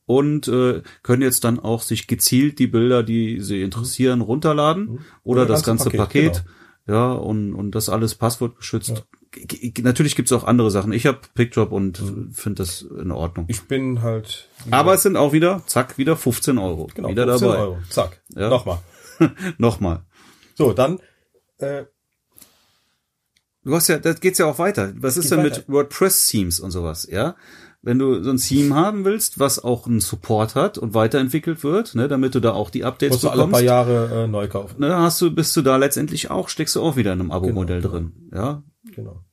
[0.10, 5.00] und äh, können jetzt dann auch sich gezielt die Bilder, die sie interessieren, runterladen mhm.
[5.24, 6.00] oder, oder das ganze Paket,
[6.34, 6.46] Paket
[6.88, 6.98] genau.
[6.98, 8.90] ja und und das alles passwortgeschützt.
[8.90, 9.19] Ja.
[9.82, 10.92] Natürlich gibt's auch andere Sachen.
[10.92, 12.32] Ich habe PickDrop und mhm.
[12.32, 13.46] finde das in Ordnung.
[13.48, 14.50] Ich bin halt.
[14.72, 16.90] Aber es sind auch wieder, zack, wieder 15 Euro.
[16.94, 17.62] Genau, wieder 15 dabei.
[17.62, 17.78] Euro.
[17.90, 18.22] Zack.
[18.36, 18.50] Ja.
[18.50, 18.80] Nochmal.
[19.58, 20.04] Nochmal.
[20.56, 21.00] So, dann.
[21.58, 21.86] Äh,
[23.66, 24.94] Du hast ja, das geht's ja auch weiter.
[24.96, 25.58] Was ist denn weiter.
[25.58, 27.36] mit WordPress-Themes und sowas, ja?
[27.82, 31.96] wenn du so ein Theme haben willst, was auch einen Support hat und weiterentwickelt wird,
[31.96, 33.40] ne, damit du da auch die Updates Musst bekommst.
[33.40, 34.82] Du alle paar Jahre äh, neu kaufen.
[34.82, 37.82] Ne, hast du, bist du da letztendlich auch, steckst du auch wieder in einem Abo-Modell
[37.82, 38.64] genau, drin, ja.
[38.94, 39.24] Genau.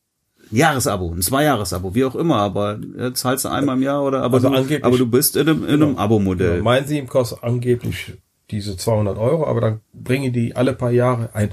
[0.50, 4.37] Jahresabo, ein Zwei-Jahres-Abo, wie auch immer, aber ja, zahlst du einmal im Jahr oder, aber,
[4.37, 6.52] also du, aber du bist in einem, in einem genau, Abo-Modell.
[6.59, 6.64] Genau.
[6.64, 8.14] Mein Theme kostet angeblich
[8.50, 11.50] diese 200 Euro, aber dann bringen die alle paar Jahre ein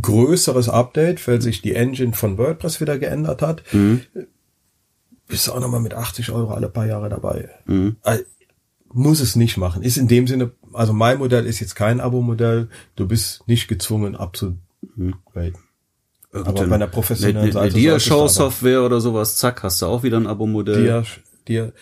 [0.00, 3.62] größeres Update, weil sich die Engine von WordPress wieder geändert hat.
[3.72, 4.02] Mhm
[5.26, 7.48] bist du auch nochmal mit 80 Euro alle paar Jahre dabei.
[7.66, 7.96] Mhm.
[8.02, 8.24] Also,
[8.92, 9.82] muss es nicht machen.
[9.82, 12.68] Ist in dem Sinne, also mein Modell ist jetzt kein Abo-Modell.
[12.94, 14.62] Du bist nicht gezwungen abzugraden.
[14.94, 15.14] Mhm.
[16.34, 17.74] Aber bei einer professionellen Seite.
[17.74, 20.82] Dia-Show-Software oder sowas, zack, hast du auch wieder ein Abo-Modell.
[20.82, 21.04] Dia,
[21.46, 21.72] Dia,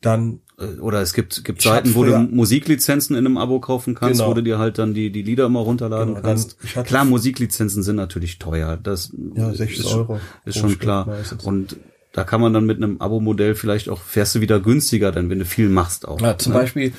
[0.00, 4.20] dann äh, oder es gibt gibt Seiten, wo du Musiklizenzen in einem Abo kaufen kannst,
[4.20, 4.30] genau.
[4.30, 6.58] wo du dir halt dann die die Lieder immer runterladen genau, kannst.
[6.84, 8.76] Klar, Musiklizenzen sind natürlich teuer.
[8.76, 11.08] Das ja, 60 ist, Euro ist schon klar.
[11.44, 11.76] Und
[12.12, 15.38] da kann man dann mit einem Abo-Modell vielleicht auch, fährst du wieder günstiger, denn wenn
[15.38, 16.20] du viel machst auch.
[16.20, 16.58] Ja, zum ne?
[16.58, 16.92] Beispiel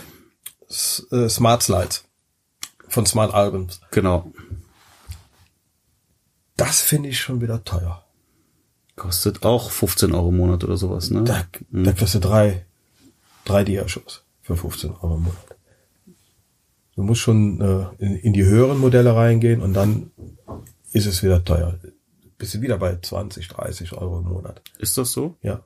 [1.12, 2.06] äh, Smart Slides
[2.88, 3.82] von Smart Albums.
[3.92, 4.32] Genau.
[6.66, 8.06] Das finde ich schon wieder teuer.
[8.96, 11.24] Kostet auch 15 Euro im Monat oder sowas, ne?
[11.24, 11.84] Da, hm.
[11.84, 12.66] da kriegst du drei,
[13.46, 15.46] drei Dia-Shows für 15 Euro im Monat.
[16.96, 20.12] Du musst schon äh, in, in die höheren Modelle reingehen und dann
[20.92, 21.80] ist es wieder teuer
[22.42, 24.64] bist du wieder bei 20, 30 Euro im Monat.
[24.80, 25.38] Ist das so?
[25.44, 25.64] Ja.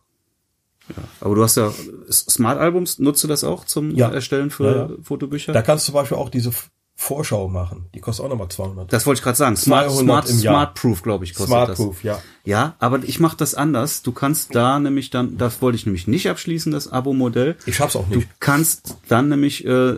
[0.89, 1.71] Ja, aber du hast ja
[2.11, 4.11] Smart Albums, nutzt du das auch zum ja.
[4.11, 4.97] Erstellen für ja, ja.
[5.01, 5.53] Fotobücher?
[5.53, 6.51] Da kannst du zum Beispiel auch diese
[6.97, 7.89] Vorschau machen.
[7.93, 8.91] Die kostet auch nochmal 200.
[8.91, 9.57] Das wollte ich gerade sagen.
[9.57, 11.77] Smart, Smart, Smart Proof, glaube ich, kostet Smart das.
[11.77, 12.21] Proof, ja.
[12.45, 14.01] Ja, aber ich mache das anders.
[14.01, 17.57] Du kannst da nämlich dann, das wollte ich nämlich nicht abschließen, das Abo-Modell.
[17.65, 18.23] Ich hab's auch nicht.
[18.23, 19.95] Du kannst dann nämlich äh,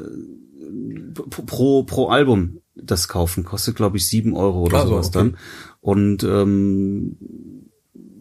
[1.46, 3.44] pro pro Album das kaufen.
[3.44, 5.18] Kostet, glaube ich, sieben Euro oder also, sowas okay.
[5.18, 5.38] dann.
[5.82, 7.18] Und ähm,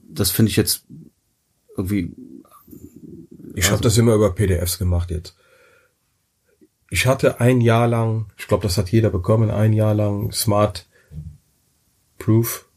[0.09, 0.85] das finde ich jetzt
[1.77, 2.15] irgendwie.
[3.55, 5.35] Ich also, habe das immer über PDFs gemacht jetzt.
[6.89, 10.87] Ich hatte ein Jahr lang, ich glaube, das hat jeder bekommen, ein Jahr lang Smart
[12.19, 12.69] Proof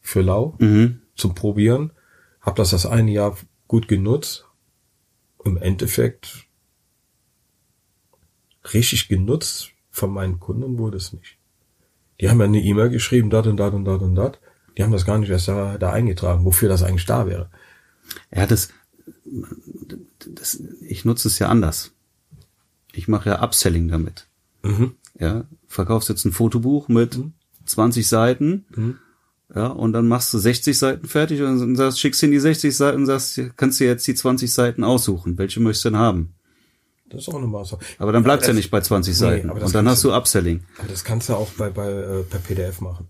[0.00, 1.02] für Lau mhm.
[1.14, 1.92] zum Probieren.
[2.40, 3.36] Hab das das ein Jahr
[3.68, 4.46] gut genutzt.
[5.44, 6.46] Im Endeffekt
[8.72, 11.36] richtig genutzt von meinen Kunden wurde es nicht.
[12.20, 14.40] Die haben ja eine E-Mail geschrieben, dat und dat und dat und dat.
[14.76, 17.50] Die haben das gar nicht erst da, da eingetragen, wofür das eigentlich da wäre.
[18.34, 18.70] Ja, das,
[20.26, 21.91] das ich nutze es ja anders.
[22.92, 24.26] Ich mache ja Upselling damit.
[24.62, 24.94] Mhm.
[25.18, 27.32] Ja, verkaufst jetzt ein Fotobuch mit mhm.
[27.64, 28.64] 20 Seiten.
[28.74, 28.98] Mhm.
[29.54, 32.98] Ja, und dann machst du 60 Seiten fertig und sagst, schickst in die 60 Seiten
[32.98, 35.36] und sagst, kannst du jetzt die 20 Seiten aussuchen.
[35.36, 36.34] Welche möchtest du denn haben?
[37.10, 37.78] Das ist auch eine Maße.
[37.98, 39.48] Aber dann bleibt's ja nicht bei 20 Seiten.
[39.48, 40.64] Nee, und dann hast du Upselling.
[40.78, 43.08] Aber das kannst du auch bei, bei äh, per PDF machen.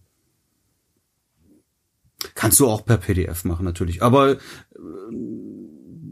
[2.35, 4.39] Kannst du auch per PDF machen natürlich, aber äh,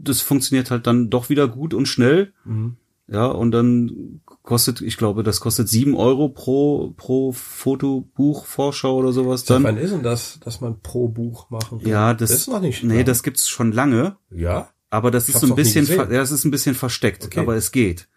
[0.03, 2.33] das funktioniert halt dann doch wieder gut und schnell.
[2.45, 2.77] Mhm.
[3.11, 9.11] Ja, und dann kostet, ich glaube, das kostet sieben Euro pro, pro Fotobuch, Vorschau oder
[9.11, 9.63] sowas dann.
[9.63, 11.89] Wann ist denn das, dass man pro Buch machen kann?
[11.89, 12.83] Ja, das, das ist noch nicht.
[12.85, 13.05] Nee, lang.
[13.05, 14.15] das gibt's schon lange.
[14.33, 14.69] Ja.
[14.89, 17.41] Aber das ich ist so ein bisschen, ja, das ist ein bisschen versteckt, okay.
[17.41, 18.07] aber es geht.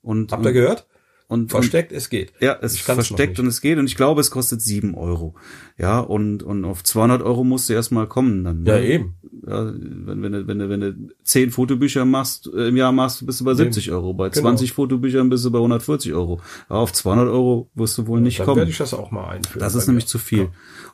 [0.00, 0.86] Und, Habt ihr gehört?
[1.28, 2.32] Und, versteckt, es geht.
[2.38, 5.34] Ja, es ist versteckt und es geht und ich glaube, es kostet sieben Euro.
[5.76, 8.62] Ja, und, und auf 200 Euro musst du erstmal kommen dann.
[8.62, 8.70] Ne?
[8.70, 9.16] Ja, eben.
[9.48, 13.40] Ja, wenn, wenn, du, wenn, wenn du zehn Fotobücher machst, äh, im Jahr machst, bist
[13.40, 14.12] du bei 70 Euro.
[14.12, 14.48] Bei genau.
[14.48, 16.40] 20 Fotobüchern bist du bei 140 Euro.
[16.68, 18.56] Aber auf 200 Euro wirst du wohl nicht dann kommen.
[18.56, 19.60] Dann werde ich das auch mal einführen.
[19.60, 20.38] Das ist nämlich zu viel.
[20.40, 20.48] Ja.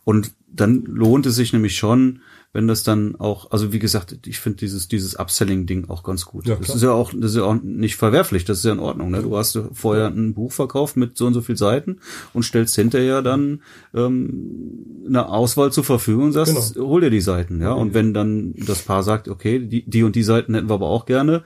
[0.04, 2.20] Und dann lohnt es sich nämlich schon,
[2.54, 6.46] wenn das dann auch, also wie gesagt, ich finde dieses dieses Upselling-Ding auch ganz gut.
[6.46, 8.78] Ja, das ist ja auch, das ist ja auch nicht verwerflich, das ist ja in
[8.78, 9.10] Ordnung.
[9.10, 9.22] Ne?
[9.22, 12.00] Du hast vorher ein Buch verkauft mit so und so viel Seiten
[12.34, 13.62] und stellst hinterher dann
[13.94, 16.86] ähm, eine Auswahl zur Verfügung und sagst, genau.
[16.86, 17.72] hol dir die Seiten, ja.
[17.72, 20.88] Und wenn dann das Paar sagt, okay, die, die und die Seiten hätten wir aber
[20.88, 21.44] auch gerne,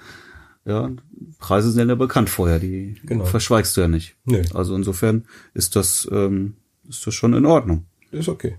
[0.65, 0.91] ja,
[1.39, 3.27] Preise sind ja bekannt vorher, die genau.
[3.27, 4.17] verschweigst du ja nicht.
[4.25, 4.43] Nee.
[4.55, 6.55] Also insofern ist das, ähm,
[6.89, 7.87] ist das schon in Ordnung.
[8.11, 8.59] Ist okay.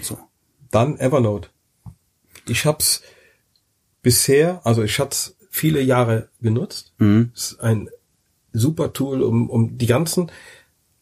[0.00, 0.18] So.
[0.70, 1.50] Dann Evernote
[2.50, 3.02] ich hab's
[4.02, 6.94] bisher, also ich hat's viele Jahre genutzt.
[6.98, 7.32] Mhm.
[7.34, 7.88] ist ein
[8.52, 10.30] super Tool, um, um die ganzen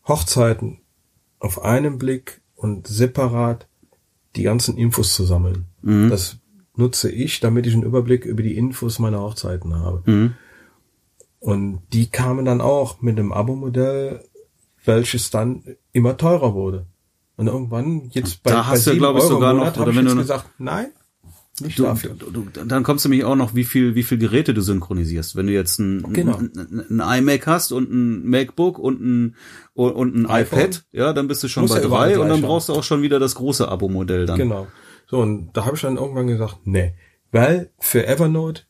[0.07, 0.81] Hochzeiten
[1.39, 3.67] auf einen Blick und separat
[4.35, 5.67] die ganzen Infos zu sammeln.
[5.83, 6.11] Mhm.
[6.11, 6.39] Das
[6.75, 10.03] nutze ich, damit ich einen Überblick über die Infos meiner Hochzeiten habe.
[10.11, 10.35] Mhm.
[11.39, 14.25] Und die kamen dann auch mit einem Abo-Modell,
[14.85, 16.87] welches dann immer teurer wurde.
[17.37, 20.07] Und irgendwann jetzt bei, da hast bei du, glaube ich, sogar Monat, noch, oder wenn
[20.07, 20.89] du gesagt, nein,
[21.61, 22.15] nicht du, dafür.
[22.15, 25.37] Du, du, dann kommst du nämlich auch noch, wie viel, wie viel Geräte du synchronisierst.
[25.37, 26.37] Wenn du jetzt ein, genau.
[26.37, 29.37] ein, ein, iMac hast und ein MacBook und ein,
[29.75, 30.61] und ein iPhone.
[30.61, 33.03] iPad, ja, dann bist du schon Muss bei drei und dann brauchst du auch schon
[33.03, 34.39] wieder das große Abo-Modell dann.
[34.39, 34.67] Genau.
[35.09, 36.95] So, und da habe ich dann irgendwann gesagt, nee.
[37.33, 38.63] Weil für Evernote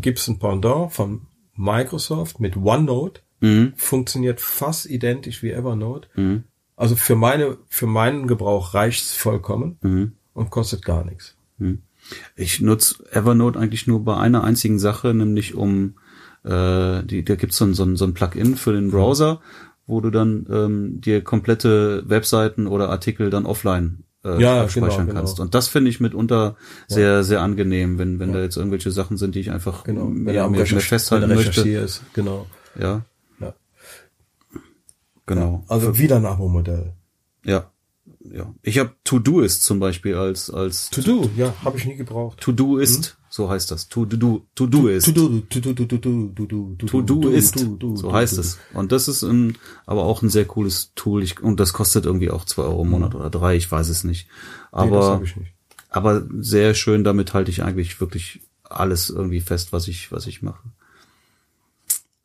[0.00, 1.22] gibt's ein Pendant von
[1.54, 3.22] Microsoft mit OneNote.
[3.40, 3.72] Mhm.
[3.76, 6.08] Funktioniert fast identisch wie Evernote.
[6.16, 6.44] Mhm.
[6.76, 10.12] Also für meine, für meinen Gebrauch reicht's vollkommen mhm.
[10.32, 11.36] und kostet gar nichts.
[11.58, 11.82] Mhm.
[12.36, 15.94] Ich nutze Evernote eigentlich nur bei einer einzigen Sache, nämlich um
[16.44, 19.40] äh, die, da gibt's so ein, so ein, so ein Plugin für den Browser,
[19.86, 25.18] wo du dann ähm, dir komplette Webseiten oder Artikel dann offline äh, ja, speichern genau,
[25.18, 25.36] kannst.
[25.36, 25.46] Genau.
[25.46, 27.22] Und das finde ich mitunter sehr, ja.
[27.22, 28.36] sehr angenehm, wenn, wenn ja.
[28.36, 30.06] da jetzt irgendwelche Sachen sind, die ich einfach genau.
[30.06, 31.88] mir, mir, festhalten möchte.
[32.14, 32.46] Genau.
[32.78, 33.02] Ja.
[33.40, 33.54] ja.
[35.26, 35.64] Genau.
[35.68, 36.94] also wieder ein Abo-Modell.
[37.44, 37.70] Ja
[38.32, 38.54] ja.
[38.62, 42.40] Ich habe To-Do-Ist zum Beispiel als als To-Do, ja, habe ich nie gebraucht.
[42.40, 43.12] To-Do-Ist, hm?
[43.28, 43.88] so heißt das.
[43.88, 45.06] To-Do, To-Do-Ist.
[45.06, 48.58] To-Do, To-Do, To-Do, To-Do-Ist, so heißt es.
[48.74, 51.22] Und das ist ein, aber auch ein sehr cooles Tool.
[51.22, 54.04] Ich, und das kostet irgendwie auch zwei Euro im Monat oder drei, ich weiß es
[54.04, 54.28] nicht.
[54.72, 55.22] Aber,
[55.90, 60.42] aber sehr schön, damit halte ich eigentlich wirklich alles irgendwie fest, was ich, was ich
[60.42, 60.62] mache.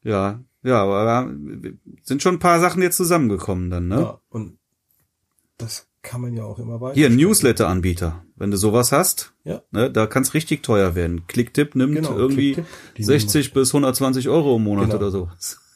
[0.04, 1.34] Ja, ja, aber
[2.04, 4.00] sind schon ein paar Sachen jetzt zusammengekommen dann, ne?
[4.00, 4.58] Ja, und
[5.58, 6.96] das kann man ja auch immer weiter.
[6.96, 8.24] Hier, Newsletter-Anbieter.
[8.36, 9.64] Wenn du sowas hast, ja.
[9.72, 11.26] ne, da kann es richtig teuer werden.
[11.28, 14.98] Clicktip nimmt genau, irgendwie Clicktip, 60 bis 120 Euro im Monat genau.
[14.98, 15.30] oder so.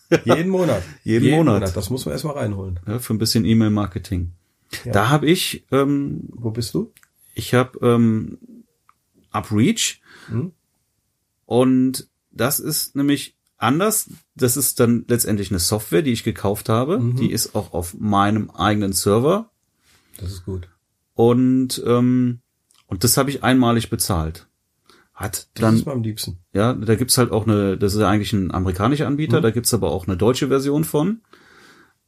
[0.26, 0.84] Jeden Monat.
[1.04, 1.62] Jeden, Jeden Monat.
[1.62, 1.78] Monat.
[1.78, 2.80] Das muss man erstmal reinholen.
[2.86, 4.34] Ja, für ein bisschen E-Mail-Marketing.
[4.84, 4.92] Ja.
[4.92, 5.66] Da habe ich.
[5.72, 6.92] Ähm, Wo bist du?
[7.34, 8.38] Ich habe ähm,
[9.34, 10.02] UpReach.
[10.28, 10.52] Hm?
[11.46, 14.10] Und das ist nämlich anders.
[14.36, 17.00] Das ist dann letztendlich eine Software, die ich gekauft habe.
[17.00, 17.16] Mhm.
[17.16, 19.50] Die ist auch auf meinem eigenen Server
[20.18, 20.70] das ist gut.
[21.14, 22.42] Und ähm,
[22.88, 24.48] und das habe ich einmalig bezahlt.
[25.14, 26.38] Hat dann, das ist mir am liebsten.
[26.54, 29.44] Ja, da gibt's halt auch eine, das ist ja eigentlich ein amerikanischer Anbieter, mhm.
[29.44, 31.22] da gibt's aber auch eine deutsche Version von.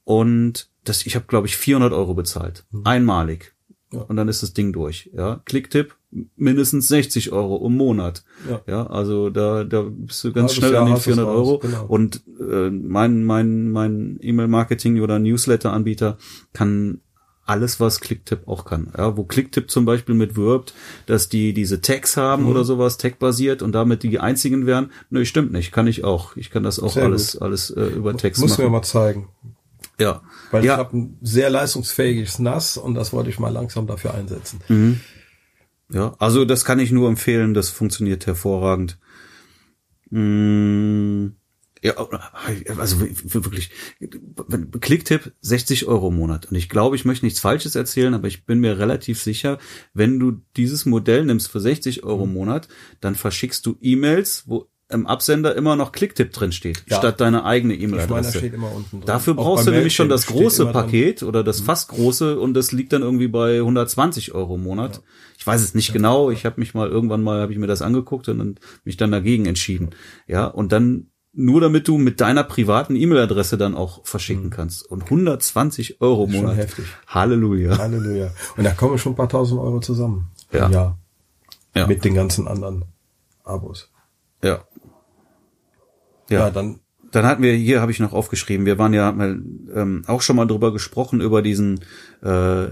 [0.04, 2.86] Und das, ich habe glaube ich 400 Euro bezahlt, mhm.
[2.86, 3.56] einmalig.
[3.92, 4.02] Ja.
[4.02, 5.10] Und dann ist das Ding durch.
[5.14, 5.96] Ja, Klicktipp
[6.36, 8.24] mindestens 60 Euro im Monat.
[8.48, 11.58] Ja, ja also da, da bist du ganz schnell Jahr an den 400 Euro.
[11.60, 11.86] Genau.
[11.88, 16.18] Und äh, mein mein mein E-Mail-Marketing oder Newsletter-Anbieter
[16.54, 17.02] kann
[17.50, 18.92] alles, was Clicktip auch kann.
[18.98, 20.74] Ja, wo Clicktip zum Beispiel mit wirbt,
[21.08, 22.50] dass die diese Tags haben mhm.
[22.50, 24.92] oder sowas, Tag-basiert und damit die einzigen wären.
[25.10, 26.36] Nö, stimmt nicht, kann ich auch.
[26.36, 27.42] Ich kann das auch sehr alles, gut.
[27.42, 28.62] alles äh, über Text Muss machen.
[28.62, 29.30] Muss mir mal zeigen.
[30.00, 30.22] Ja.
[30.52, 30.74] Weil ja.
[30.74, 34.62] ich habe ein sehr leistungsfähiges NAS und das wollte ich mal langsam dafür einsetzen.
[34.68, 35.00] Mhm.
[35.92, 39.00] Ja, also das kann ich nur empfehlen, das funktioniert hervorragend.
[40.12, 41.32] Mmh.
[41.82, 41.96] Ja,
[42.78, 43.72] also wirklich,
[44.82, 46.48] Klicktipp 60 Euro im Monat.
[46.48, 49.60] Und ich glaube, ich möchte nichts Falsches erzählen, aber ich bin mir relativ sicher,
[49.94, 52.36] wenn du dieses Modell nimmst für 60 Euro im mhm.
[52.36, 52.68] Monat,
[53.00, 56.98] dann verschickst du E-Mails, wo im Absender immer noch Klicktipp drin steht, ja.
[56.98, 58.52] statt deine eigene E-Mail-Adresse.
[59.06, 61.66] Dafür brauchst du nämlich schon das große Paket oder das mhm.
[61.66, 64.96] fast große und das liegt dann irgendwie bei 120 Euro im Monat.
[64.96, 65.02] Ja.
[65.38, 65.94] Ich weiß es nicht ja.
[65.94, 66.32] genau.
[66.32, 69.46] Ich habe mich mal irgendwann mal habe ich mir das angeguckt und mich dann dagegen
[69.46, 69.92] entschieden.
[70.28, 74.50] Ja, und dann nur damit du mit deiner privaten E-Mail-Adresse dann auch verschicken mhm.
[74.50, 74.90] kannst.
[74.90, 76.58] Und 120 Euro im Monat.
[76.58, 76.86] heftig.
[77.08, 77.78] Halleluja.
[77.78, 78.32] Halleluja.
[78.58, 80.32] Und da kommen schon ein paar tausend Euro zusammen.
[80.52, 80.70] Ja.
[80.70, 80.98] ja.
[81.76, 81.88] ja.
[81.88, 82.86] Mit den ganzen anderen
[83.44, 83.90] Abos.
[84.44, 84.64] Ja.
[86.30, 86.80] Ja, ja dann.
[87.12, 89.42] Dann hatten wir, hier habe ich noch aufgeschrieben, wir waren ja mal,
[89.74, 91.80] ähm, auch schon mal drüber gesprochen, über diesen
[92.22, 92.68] äh,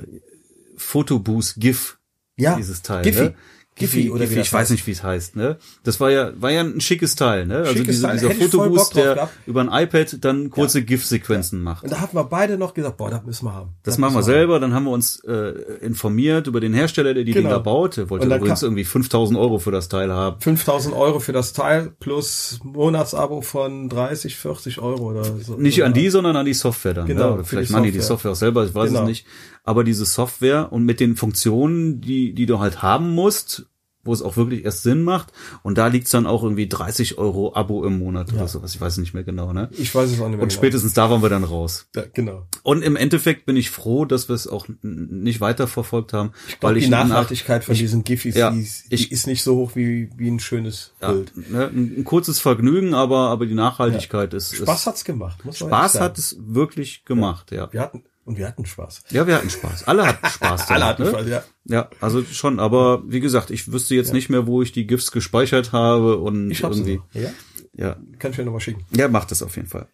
[0.76, 1.98] Fotoboost GIF,
[2.36, 3.02] ja, dieses Teil.
[3.02, 3.24] Giphy.
[3.24, 3.36] Ne?
[3.78, 5.58] Giphy, oder Giphy, ich weiß nicht, wie es heißt, ne?
[5.84, 7.58] Das war ja, war ja ein schickes Teil, ne?
[7.58, 10.86] Also schickes diese, dieser Fotoboost, der über ein iPad dann kurze ja.
[10.86, 11.64] GIF-Sequenzen ja.
[11.64, 11.84] macht.
[11.84, 13.76] Und da hatten wir beide noch gesagt, boah, das müssen wir haben.
[13.84, 14.62] Das, das machen wir selber, haben.
[14.62, 17.50] dann haben wir uns äh, informiert über den Hersteller, der die genau.
[17.50, 17.98] Dinger baut.
[17.98, 20.42] Der wollte übrigens irgendwie 5000 Euro für das Teil haben.
[20.42, 25.56] 5000 Euro für das Teil plus Monatsabo von 30, 40 Euro oder so.
[25.56, 27.08] Nicht an die, sondern an die Software dann.
[27.08, 27.34] Genau, ne?
[27.36, 29.02] Oder vielleicht machen die die Software auch selber, ich weiß genau.
[29.02, 29.26] es nicht.
[29.68, 33.66] Aber diese Software und mit den Funktionen, die, die du halt haben musst,
[34.08, 35.34] wo es auch wirklich erst Sinn macht.
[35.62, 38.38] Und da liegt's dann auch irgendwie 30 Euro Abo im Monat ja.
[38.38, 38.74] oder sowas.
[38.74, 39.70] Ich weiß nicht mehr genau, ne?
[39.78, 40.44] Ich weiß es auch nicht mehr.
[40.44, 40.50] Und genau.
[40.50, 41.88] spätestens da waren wir dann raus.
[41.94, 42.48] Ja, genau.
[42.64, 46.32] Und im Endeffekt bin ich froh, dass wir es auch nicht weiterverfolgt haben.
[46.48, 49.28] Ich glaub, weil die Nachhaltigkeit nach, von ich, diesen Giffys, ja, die, die ich, ist
[49.28, 51.52] nicht so hoch wie, wie ein schönes ja, Bild.
[51.52, 54.56] Ne, ein, ein, kurzes Vergnügen, aber, aber die Nachhaltigkeit ist.
[54.56, 55.44] Spaß ist, hat's gemacht.
[55.44, 57.68] Muss Spaß hat es wirklich gemacht, ja.
[57.74, 59.04] Wir hatten, und wir hatten Spaß.
[59.12, 59.88] Ja, wir hatten Spaß.
[59.88, 60.68] Alle hatten Spaß.
[60.70, 61.10] Alle hatten ne?
[61.10, 61.44] Spaß, ja.
[61.64, 64.14] Ja, also schon, aber wie gesagt, ich wüsste jetzt ja.
[64.16, 67.00] nicht mehr, wo ich die GIFs gespeichert habe und ich irgendwie.
[67.14, 67.30] Ja?
[67.74, 67.96] ja.
[68.20, 68.86] Kann ich mir nochmal schicken.
[68.92, 69.88] Ja, macht das auf jeden Fall.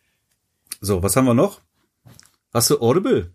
[0.81, 1.61] So, was haben wir noch?
[2.51, 3.31] Hast du Audible?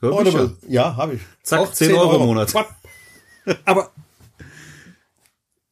[0.00, 0.20] Hörbücher?
[0.20, 1.20] Audible, ja, habe ich.
[1.42, 2.54] Zack, Auch 10, 10 Euro im Monat.
[3.64, 3.90] Aber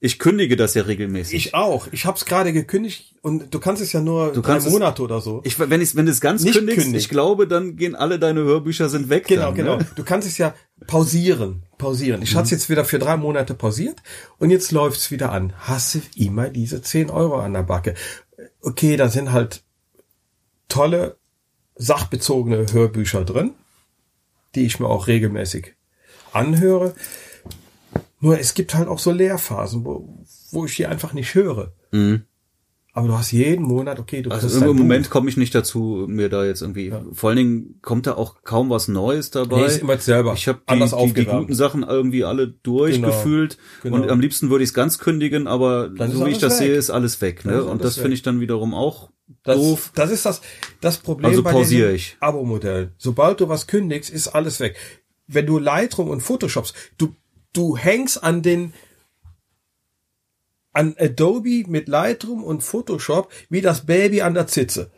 [0.07, 1.35] ich kündige das ja regelmäßig.
[1.35, 1.89] Ich auch.
[1.91, 5.21] Ich habe es gerade gekündigt und du kannst es ja nur du drei Monate oder
[5.21, 5.41] so.
[5.45, 7.05] Ich, wenn ich wenn du es ganz Nicht kündigst, kündigt.
[7.05, 9.27] ich glaube, dann gehen alle deine Hörbücher sind weg.
[9.27, 9.77] Genau, dann, genau.
[9.77, 9.87] Ne?
[9.97, 10.55] Du kannst es ja
[10.87, 12.23] pausieren, pausieren.
[12.23, 12.39] Ich mhm.
[12.39, 13.97] hatte es jetzt wieder für drei Monate pausiert
[14.39, 15.53] und jetzt läuft's wieder an.
[15.59, 17.95] Hasse immer diese zehn Euro an der Backe.
[18.63, 19.65] Okay, da sind halt
[20.69, 21.17] tolle
[21.75, 23.53] sachbezogene Hörbücher drin,
[24.55, 25.75] die ich mir auch regelmäßig
[26.33, 26.95] anhöre.
[28.21, 31.73] Nur es gibt halt auch so Leerphasen, wo, wo ich die einfach nicht höre.
[31.93, 32.23] Mhm.
[32.97, 36.31] Aber du hast jeden Monat, okay, du Also im Moment komme ich nicht dazu, mir
[36.31, 36.89] da jetzt irgendwie.
[36.89, 37.05] Ja.
[37.13, 39.59] Vor allen Dingen kommt da auch kaum was Neues dabei.
[39.59, 40.33] Nee, ist immer selber.
[40.33, 44.05] Ich habe die, die, die, guten Sachen irgendwie alle durchgefühlt genau, genau.
[44.05, 46.69] und am liebsten würde ich es ganz kündigen, aber dann so wie ich das weg.
[46.69, 47.45] sehe, ist alles weg.
[47.45, 47.65] Ne?
[47.65, 49.11] Und das finde ich dann wiederum auch
[49.43, 49.93] das, doof.
[49.95, 50.41] Das ist das
[50.81, 52.17] das Problem also pausiere ich.
[52.21, 52.93] Abo-Modell.
[52.97, 54.75] Sobald du was kündigst, ist alles weg.
[55.27, 57.15] Wenn du Lightroom und Photoshops, du
[57.57, 58.73] du hängst an den
[60.73, 64.91] an Adobe mit Lightroom und Photoshop wie das Baby an der Zitze.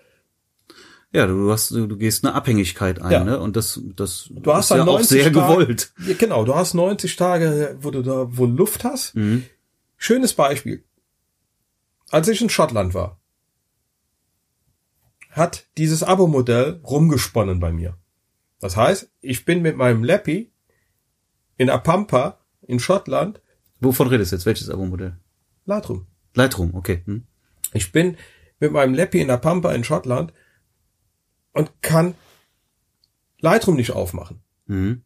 [1.13, 3.25] Ja, du hast, du, gehst eine Abhängigkeit ein, ja.
[3.25, 3.41] ne?
[3.41, 5.93] Und das, das du hast ist ja auch sehr Tage, gewollt.
[6.07, 9.15] Ja, genau, du hast 90 Tage, wo du da, wo Luft hast.
[9.15, 9.45] Mhm.
[9.97, 10.85] Schönes Beispiel.
[12.11, 13.21] Als ich in Schottland war,
[15.31, 17.97] hat dieses Abo-Modell rumgesponnen bei mir.
[18.61, 20.53] Das heißt, ich bin mit meinem Lappy
[21.57, 22.38] in Apampa
[22.69, 23.41] in Schottland.
[23.81, 24.47] Wovon redest du jetzt?
[24.47, 25.17] Welches Abo-Modell?
[25.65, 26.07] Lightroom.
[26.35, 27.03] Lightroom, okay.
[27.05, 27.27] Hm.
[27.73, 28.17] Ich bin
[28.61, 30.33] mit meinem Lappy in der Pampa in Schottland
[31.53, 32.15] und kann
[33.41, 34.41] Lightroom nicht aufmachen.
[34.67, 35.03] Mhm.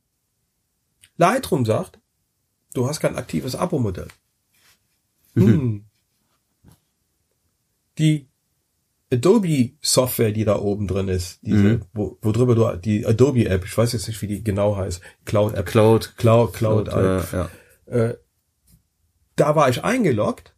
[1.16, 2.01] Lightroom sagt,
[2.75, 4.09] du hast kein aktives Abo-Modell.
[5.35, 5.46] Mhm.
[5.46, 5.85] Hm.
[7.98, 8.29] Die
[9.12, 11.85] Adobe Software, die da oben drin ist, diese, mhm.
[11.92, 15.03] wo, wo drüber du, die Adobe App, ich weiß jetzt nicht, wie die genau heißt,
[15.25, 15.66] Cloud App.
[15.66, 16.14] Cloud.
[16.16, 17.33] Cloud, Cloud, Cloud App.
[17.33, 18.05] Äh, ja.
[18.05, 18.18] äh,
[19.37, 20.55] da war ich eingeloggt,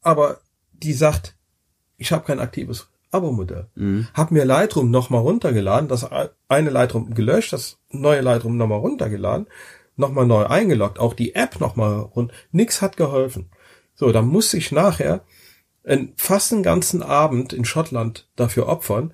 [0.00, 0.40] aber
[0.72, 1.36] die sagt,
[1.96, 3.68] ich habe kein aktives Abo-Modell.
[3.74, 4.08] Mhm.
[4.14, 6.08] Hab mir Lightroom nochmal runtergeladen, das
[6.48, 9.46] eine Lightroom gelöscht, das neue Lightroom nochmal runtergeladen,
[9.96, 13.50] nochmal neu eingeloggt, auch die App nochmal rund, nix hat geholfen.
[13.94, 15.24] So, dann musste ich nachher
[16.16, 19.12] fast einen ganzen Abend in Schottland dafür opfern,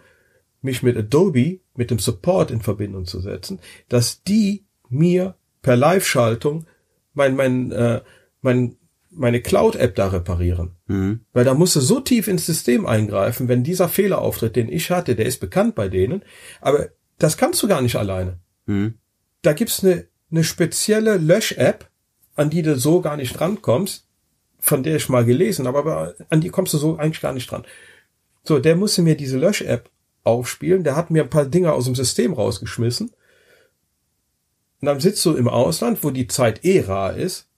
[0.62, 6.66] mich mit Adobe, mit dem Support in Verbindung zu setzen, dass die mir per Live-Schaltung
[7.12, 8.02] mein, mein, äh,
[8.40, 8.76] mein,
[9.10, 10.76] meine Cloud-App da reparieren.
[10.86, 11.20] Mhm.
[11.32, 14.90] Weil da musst du so tief ins System eingreifen, wenn dieser Fehler auftritt, den ich
[14.90, 16.22] hatte, der ist bekannt bei denen,
[16.60, 18.38] aber das kannst du gar nicht alleine.
[18.66, 18.94] Mhm.
[19.42, 21.88] Da gibt's eine, eine spezielle Lösch-App,
[22.36, 24.06] an die du so gar nicht rankommst,
[24.60, 27.50] von der ich mal gelesen habe, aber an die kommst du so eigentlich gar nicht
[27.50, 27.64] dran.
[28.44, 29.90] So, der musste mir diese Lösch-App
[30.24, 33.08] aufspielen, der hat mir ein paar Dinge aus dem System rausgeschmissen.
[34.80, 37.48] Und dann sitzt du im Ausland, wo die Zeit eh rar ist,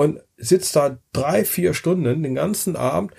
[0.00, 3.12] und sitzt da drei, vier Stunden den ganzen Abend,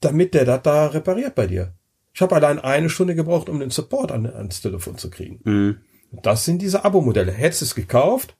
[0.00, 1.74] damit der das da repariert bei dir.
[2.12, 5.40] Ich habe allein eine Stunde gebraucht, um den Support an, ans Telefon zu kriegen.
[5.44, 5.80] Mhm.
[6.10, 7.30] Das sind diese Abo-Modelle.
[7.30, 8.36] Hättest du es gekauft,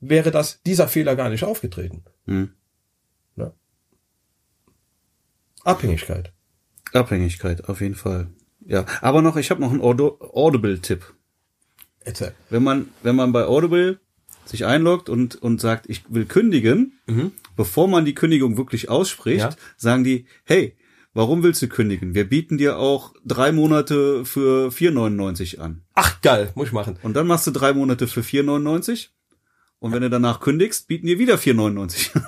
[0.00, 2.04] wäre das dieser Fehler gar nicht aufgetreten.
[2.26, 2.50] Mhm.
[3.36, 3.52] Ja.
[5.64, 6.32] Abhängigkeit.
[6.92, 8.28] Abhängigkeit, auf jeden Fall.
[8.66, 11.14] Ja, aber noch, ich habe noch einen Audible-Tipp.
[12.48, 14.00] Wenn man, wenn man bei Audible
[14.44, 17.32] sich einloggt und, und sagt, ich will kündigen, mhm.
[17.56, 19.56] bevor man die Kündigung wirklich ausspricht, ja.
[19.76, 20.76] sagen die, hey,
[21.14, 22.14] warum willst du kündigen?
[22.14, 25.82] Wir bieten dir auch drei Monate für 4,99 an.
[25.94, 26.98] Ach geil, muss ich machen.
[27.02, 29.08] Und dann machst du drei Monate für 4,99
[29.78, 32.26] und wenn du danach kündigst, bieten dir wieder 4,99 an.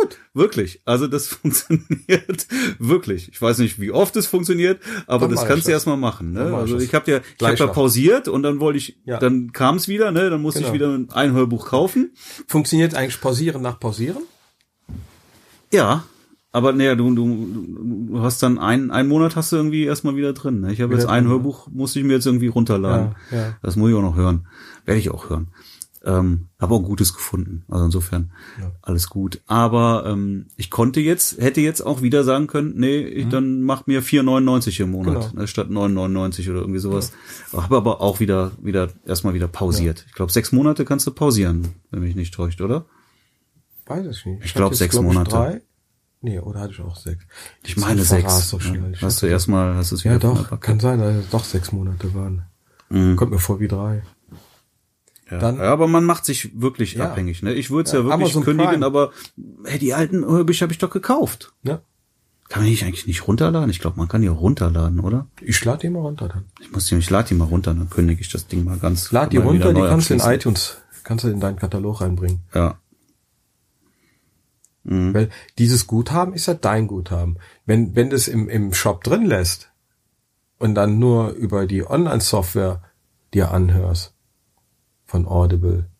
[0.00, 0.18] Gut.
[0.32, 0.80] Wirklich.
[0.84, 2.46] Also das funktioniert
[2.78, 3.28] wirklich.
[3.28, 6.32] Ich weiß nicht, wie oft es funktioniert, aber dann das kannst du erstmal machen.
[6.32, 6.54] Ne?
[6.54, 9.18] Also ich habe ja, ich habe ja pausiert und dann wollte ich, ja.
[9.18, 10.30] dann kam es wieder, ne?
[10.30, 10.72] Dann musste genau.
[10.72, 12.12] ich wieder ein Hörbuch kaufen.
[12.46, 14.22] Funktioniert eigentlich Pausieren nach Pausieren?
[15.72, 16.04] Ja,
[16.52, 20.32] aber naja, du, du, du hast dann ein, ein Monat hast du irgendwie erstmal wieder
[20.32, 20.60] drin.
[20.60, 20.72] Ne?
[20.72, 23.14] Ich habe jetzt ein Hörbuch, musste ich mir jetzt irgendwie runterladen.
[23.30, 23.58] Ja, ja.
[23.62, 24.46] Das muss ich auch noch hören.
[24.84, 25.48] Werde ich auch hören.
[26.04, 27.64] Ähm, habe auch Gutes gefunden.
[27.68, 28.72] Also insofern ja.
[28.82, 29.40] alles gut.
[29.46, 33.30] Aber ähm, ich konnte jetzt, hätte jetzt auch wieder sagen können, nee, ich, mhm.
[33.30, 35.42] dann macht mir 4,99 im Monat genau.
[35.42, 37.12] ne, statt 9,99 oder irgendwie sowas.
[37.52, 37.62] Ja.
[37.62, 40.00] Habe aber auch wieder wieder erstmal wieder pausiert.
[40.00, 40.04] Ja.
[40.08, 42.86] Ich glaube, sechs Monate kannst du pausieren, wenn mich nicht täuscht, oder?
[43.86, 44.40] Weiß ich nicht.
[44.40, 45.30] Ich, ich glaube sechs glaub Monate.
[45.30, 45.62] Drei.
[46.20, 47.24] Nee, oder hatte ich auch sechs?
[47.64, 48.48] Ich meine sechs.
[48.48, 48.94] So schnell.
[49.00, 51.72] Hast du erstmal, hast du es wieder Ja, doch, kann sein, dass es doch sechs
[51.72, 52.44] Monate waren.
[52.90, 53.16] Mhm.
[53.16, 54.02] Kommt mir vor wie drei.
[55.32, 55.38] Ja.
[55.38, 57.06] Dann, ja, aber man macht sich wirklich ja.
[57.06, 57.42] abhängig.
[57.42, 57.54] Ne?
[57.54, 58.86] Ich würde es ja, ja, wirklich Amazon kündigen, Prime.
[58.86, 59.12] aber
[59.64, 61.54] hey, die alten Hörbücher habe ich doch gekauft.
[61.62, 61.80] Ja.
[62.50, 63.70] Kann man die eigentlich nicht runterladen?
[63.70, 65.26] Ich glaube, man kann die auch runterladen, oder?
[65.40, 66.44] Ich lade die mal runter dann.
[66.60, 69.10] Ich muss die, ich lade die mal runter, dann kündige ich das Ding mal ganz.
[69.10, 72.40] Lad die runter, die kannst du in iTunes, kannst du in deinen Katalog reinbringen.
[72.54, 72.78] Ja.
[74.84, 75.14] Mhm.
[75.14, 77.38] Weil dieses Guthaben ist ja dein Guthaben.
[77.64, 79.70] Wenn, wenn du es im, im Shop drin lässt
[80.58, 82.82] und dann nur über die Online-Software
[83.32, 84.11] dir anhörst,
[85.12, 85.90] von Audible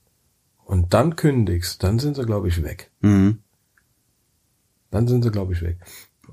[0.64, 2.90] und dann kündigst, dann sind sie, glaube ich, weg.
[3.02, 3.40] Mhm.
[4.90, 5.76] Dann sind sie, glaube ich, weg.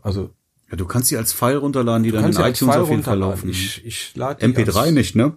[0.01, 0.33] Also
[0.71, 3.49] ja, du kannst sie als File runterladen, die dann in iTunes auf jeden Fall laufen.
[3.49, 5.35] Ich, ich lade MP3 nicht, ne?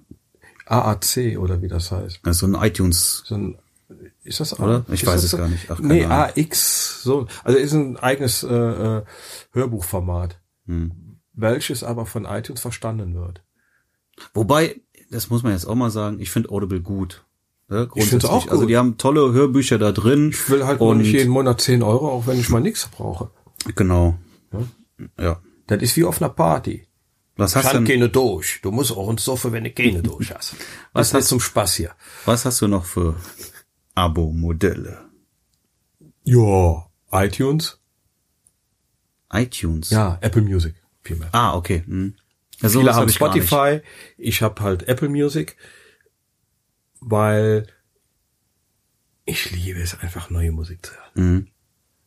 [0.66, 2.20] AAC oder wie das heißt.
[2.22, 3.24] Also ein iTunes.
[3.26, 3.59] So ein,
[4.22, 4.84] ist das oder?
[4.93, 5.68] Ich weiß es gar nicht.
[5.68, 6.32] Ach, nee, Ahnung.
[6.36, 7.03] AX.
[7.03, 9.03] So, also ist ein eigenes äh, äh,
[9.51, 11.18] Hörbuchformat, hm.
[11.32, 13.43] welches aber von iTunes verstanden wird.
[14.32, 14.80] Wobei,
[15.11, 17.24] das muss man jetzt auch mal sagen, ich finde Audible gut.
[17.73, 18.53] Ne, ich finde auch gut.
[18.53, 20.29] Also die haben tolle Hörbücher da drin.
[20.29, 23.31] Ich will halt und nicht jeden Monat 10 Euro, auch wenn ich mal nichts brauche.
[23.75, 24.18] Genau.
[24.53, 25.25] Ja.
[25.25, 25.43] ja.
[25.68, 26.87] Das ist wie auf einer Party.
[27.37, 27.87] Was hast du denn?
[27.87, 28.61] keine durch.
[28.61, 30.55] Du musst auch uns Sofa, wenn du keine durch hast.
[30.93, 31.93] Was das ist zum Spaß hier.
[32.27, 33.16] Was hast du noch für
[33.95, 35.07] Abo-Modelle?
[36.25, 37.81] Ja, iTunes.
[39.33, 39.89] iTunes?
[39.89, 40.75] Ja, Apple Music.
[41.01, 41.31] Vielmehr.
[41.33, 41.85] Ah, okay.
[41.87, 42.16] Hm.
[42.61, 43.81] Ja, Viele haben hab Spotify.
[44.18, 45.57] Ich habe halt Apple Music
[47.03, 47.66] weil
[49.24, 51.32] ich liebe es einfach neue Musik zu hören.
[51.34, 51.46] Mhm.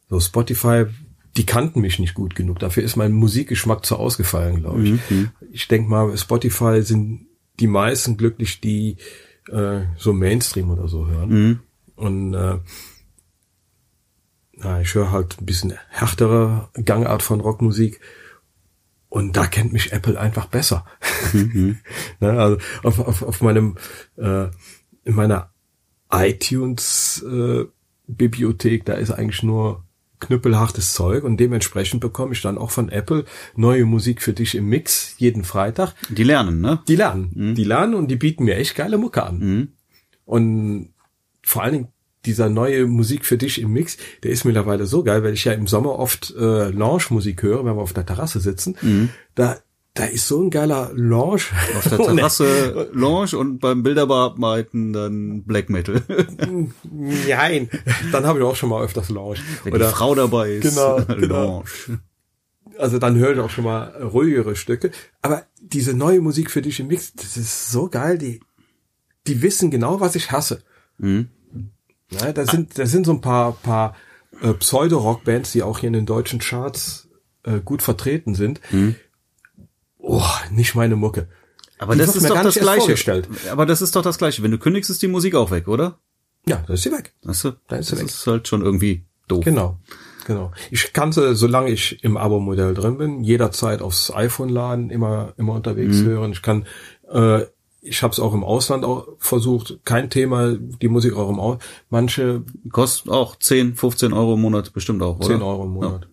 [0.10, 0.86] So Spotify,
[1.38, 2.60] die kannten mich nicht gut genug.
[2.60, 5.10] Dafür ist mein Musikgeschmack zu ausgefallen, glaube ich.
[5.10, 5.32] Mhm.
[5.52, 7.28] Ich denke mal, Spotify sind
[7.60, 8.98] die meisten glücklich, die
[9.50, 11.30] äh, so Mainstream oder so hören.
[11.30, 11.60] Mhm.
[11.96, 12.60] Und äh,
[14.54, 18.00] na, ich höre halt ein bisschen härtere Gangart von Rockmusik.
[19.10, 20.86] Und da kennt mich Apple einfach besser.
[21.34, 21.80] Mhm.
[22.20, 23.78] na, also auf, auf, auf meinem
[24.18, 24.48] äh,
[25.06, 25.52] in meiner
[26.12, 27.66] iTunes äh,
[28.08, 29.84] Bibliothek, da ist eigentlich nur
[30.20, 33.26] knüppelhartes Zeug und dementsprechend bekomme ich dann auch von Apple
[33.56, 35.94] neue Musik für dich im Mix jeden Freitag.
[36.10, 36.80] Die lernen, ne?
[36.88, 37.32] Die lernen.
[37.34, 37.56] Mhm.
[37.56, 39.40] Die lernen und die bieten mir echt geile Mucke an.
[39.40, 39.68] Mhm.
[40.26, 40.94] Und
[41.44, 41.88] vor allen Dingen
[42.26, 45.54] dieser neue Musik für dich im Mix, der ist mittlerweile so geil, weil ich ja
[45.54, 48.76] im Sommer oft äh, Lounge-Musik höre, wenn wir auf der Terrasse sitzen.
[48.82, 49.10] Mhm.
[49.36, 49.60] Da
[49.96, 51.44] da ist so ein geiler Lounge.
[51.78, 56.04] Auf der Terrasse Lounge und beim Bilderbearbeiten dann Black Metal.
[56.92, 57.70] Nein,
[58.12, 59.40] dann habe ich auch schon mal öfters Lounge.
[59.64, 61.64] Wenn Oder, die Frau dabei ist, genau, genau.
[61.64, 62.02] Lounge.
[62.78, 64.92] Also dann höre ich auch schon mal ruhigere Stücke.
[65.22, 68.18] Aber diese neue Musik für dich im Mix, das ist so geil.
[68.18, 68.42] Die,
[69.28, 70.62] die wissen genau, was ich hasse.
[70.98, 71.30] Mhm.
[72.12, 73.96] Ja, da sind, da sind so ein paar, paar
[74.42, 77.08] äh, Pseudo-Rock-Bands, die auch hier in den deutschen Charts
[77.44, 78.60] äh, gut vertreten sind.
[78.72, 78.96] Mhm
[80.06, 81.28] oh, nicht meine Mucke.
[81.78, 83.24] Aber die das ist doch das Gleiche.
[83.52, 84.42] Aber das ist doch das Gleiche.
[84.44, 86.00] Wenn du kündigst, ist die Musik auch weg, oder?
[86.48, 87.14] Ja, dann ist sie weg.
[87.22, 88.06] Du, dann ist sie das weg.
[88.06, 89.44] ist halt schon irgendwie doof.
[89.44, 89.80] Genau.
[90.26, 90.52] Genau.
[90.72, 95.54] Ich kann sie, solange ich im Abo-Modell drin bin, jederzeit aufs iPhone laden, immer, immer
[95.54, 96.06] unterwegs mhm.
[96.06, 96.32] hören.
[96.32, 96.66] Ich kann
[97.12, 97.46] äh,
[97.86, 101.64] ich habe es auch im Ausland auch versucht, kein Thema, die Musik auch im Ausland.
[101.90, 105.28] Manche kostet auch 10, 15 Euro im Monat bestimmt auch, oder?
[105.28, 106.02] 10 Euro im Monat.
[106.04, 106.10] Ja.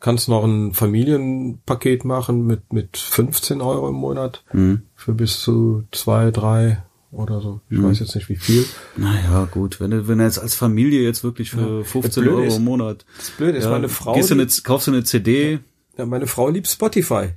[0.00, 4.82] Kannst noch ein Familienpaket machen mit mit 15 Euro im Monat mhm.
[4.94, 6.82] für bis zu zwei, drei
[7.12, 7.60] oder so.
[7.68, 7.84] Ich mhm.
[7.84, 8.64] weiß jetzt nicht wie viel.
[8.96, 11.84] Naja, gut, wenn du, wenn du jetzt als Familie jetzt wirklich für ja.
[11.84, 13.04] 15 Euro ist, im Monat.
[13.18, 14.14] Das Blöde ist, ja, meine Frau.
[14.14, 15.60] Gehst du eine, kaufst du eine CD?
[15.96, 17.30] Ja, meine Frau liebt Spotify.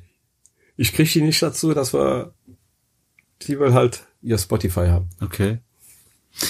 [0.78, 2.34] Ich krieg die nicht dazu, dass wir
[3.42, 5.10] die will halt ihr Spotify haben.
[5.22, 5.60] Okay.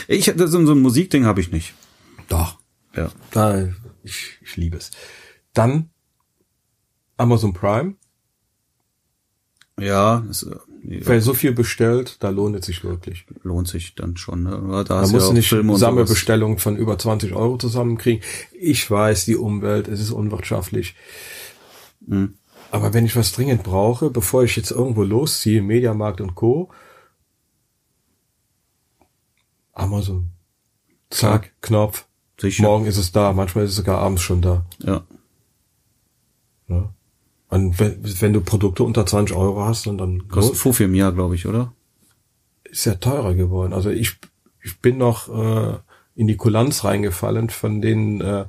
[0.08, 1.74] Ich, das, so ein Musikding habe ich nicht.
[2.30, 2.60] Doch.
[2.96, 3.12] Ja.
[3.32, 3.70] Da,
[4.04, 4.92] ich, ich liebe es.
[5.54, 5.90] Dann
[7.18, 7.96] Amazon Prime.
[9.80, 10.60] Ja, ist, ja.
[10.86, 13.26] Wer so viel bestellt, da lohnt es sich wirklich.
[13.44, 14.44] Lohnt sich dann schon.
[14.44, 14.52] Ne?
[14.52, 18.22] Da, da musst ja du nicht Filme Sammelbestellungen von über 20 Euro zusammenkriegen.
[18.52, 20.96] Ich weiß, die Umwelt, es ist unwirtschaftlich.
[22.08, 22.34] Hm.
[22.70, 26.70] Aber wenn ich was dringend brauche, bevor ich jetzt irgendwo losziehe, Mediamarkt und Co.,
[29.72, 30.32] Amazon.
[31.10, 32.06] Zack, Knopf.
[32.40, 32.64] Sicher.
[32.64, 33.32] Morgen ist es da.
[33.32, 34.66] Manchmal ist es sogar abends schon da.
[34.80, 35.04] Ja.
[36.68, 36.94] ja.
[37.54, 41.12] Und wenn, wenn du Produkte unter 20 Euro hast, und dann kostet Fufi im Jahr,
[41.12, 41.74] glaube ich, oder?
[42.64, 43.74] Ist ja teurer geworden.
[43.74, 44.18] Also ich
[44.62, 45.78] ich bin noch äh,
[46.16, 48.46] in die Kulanz reingefallen von den äh,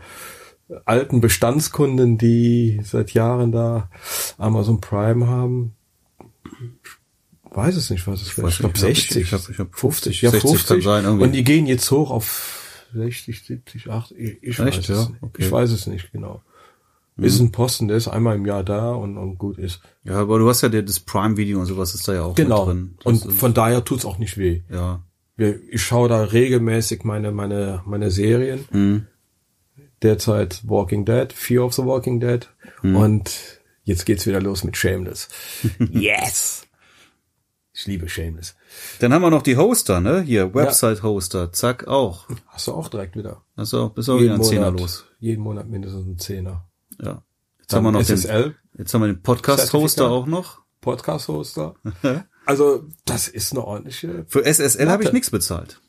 [0.87, 3.91] alten Bestandskunden, die seit Jahren da
[4.39, 5.75] Amazon Prime haben
[7.57, 8.49] weiß es nicht, was es wäre.
[8.49, 9.23] Ich, ich glaube 60.
[9.23, 10.23] Ich habe ich hab 50.
[10.23, 10.85] Ja, 60 50.
[10.85, 11.25] Sein, irgendwie.
[11.25, 14.19] Und die gehen jetzt hoch auf 60, 70, 80.
[14.19, 15.09] Ich, ich weiß es ja?
[15.21, 15.43] Okay.
[15.45, 16.43] Ich weiß es nicht genau.
[17.17, 17.25] Mhm.
[17.25, 19.81] Ist ein Posten, der ist einmal im Jahr da und, und gut ist.
[20.03, 22.65] Ja, aber du hast ja das Prime-Video und sowas ist da ja auch genau.
[22.65, 22.97] drin.
[23.05, 24.62] Das und von daher tut's auch nicht weh.
[24.69, 25.05] Ja.
[25.37, 28.65] Ich schaue da regelmäßig meine, meine, meine Serien.
[28.71, 29.07] Mhm.
[30.03, 32.49] Derzeit Walking Dead, Fear of the Walking Dead.
[32.83, 32.97] Mhm.
[32.97, 35.29] Und jetzt geht's wieder los mit Shameless.
[35.79, 36.67] yes!
[37.73, 38.55] Ich liebe Shameless.
[39.01, 40.21] Dann haben wir noch die Hoster, ne?
[40.21, 41.53] Hier, Website-Hoster.
[41.53, 42.29] Zack, auch.
[42.47, 43.43] Hast du auch direkt wieder.
[43.57, 45.05] Achso, bist auch wieder ein Zehner los.
[45.19, 46.69] Jeden Monat mindestens ein Zehner.
[47.05, 47.23] Ja.
[47.59, 48.43] Jetzt Dann haben wir noch SSL.
[48.43, 50.63] Den, jetzt haben wir den Podcast-Hoster auch noch.
[50.81, 51.75] Podcast-Hoster.
[52.47, 54.27] also, das ist eine ordentliche.
[54.29, 55.81] Für SSL habe ich nichts bezahlt.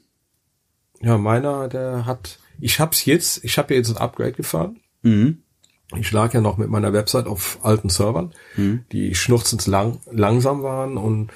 [1.01, 4.79] Ja, meiner, der hat, ich hab's jetzt, ich habe jetzt ein Upgrade gefahren.
[5.01, 5.43] Mhm.
[5.97, 8.85] Ich lag ja noch mit meiner Website auf alten Servern, mhm.
[8.91, 11.31] die schnurzend lang, langsam waren und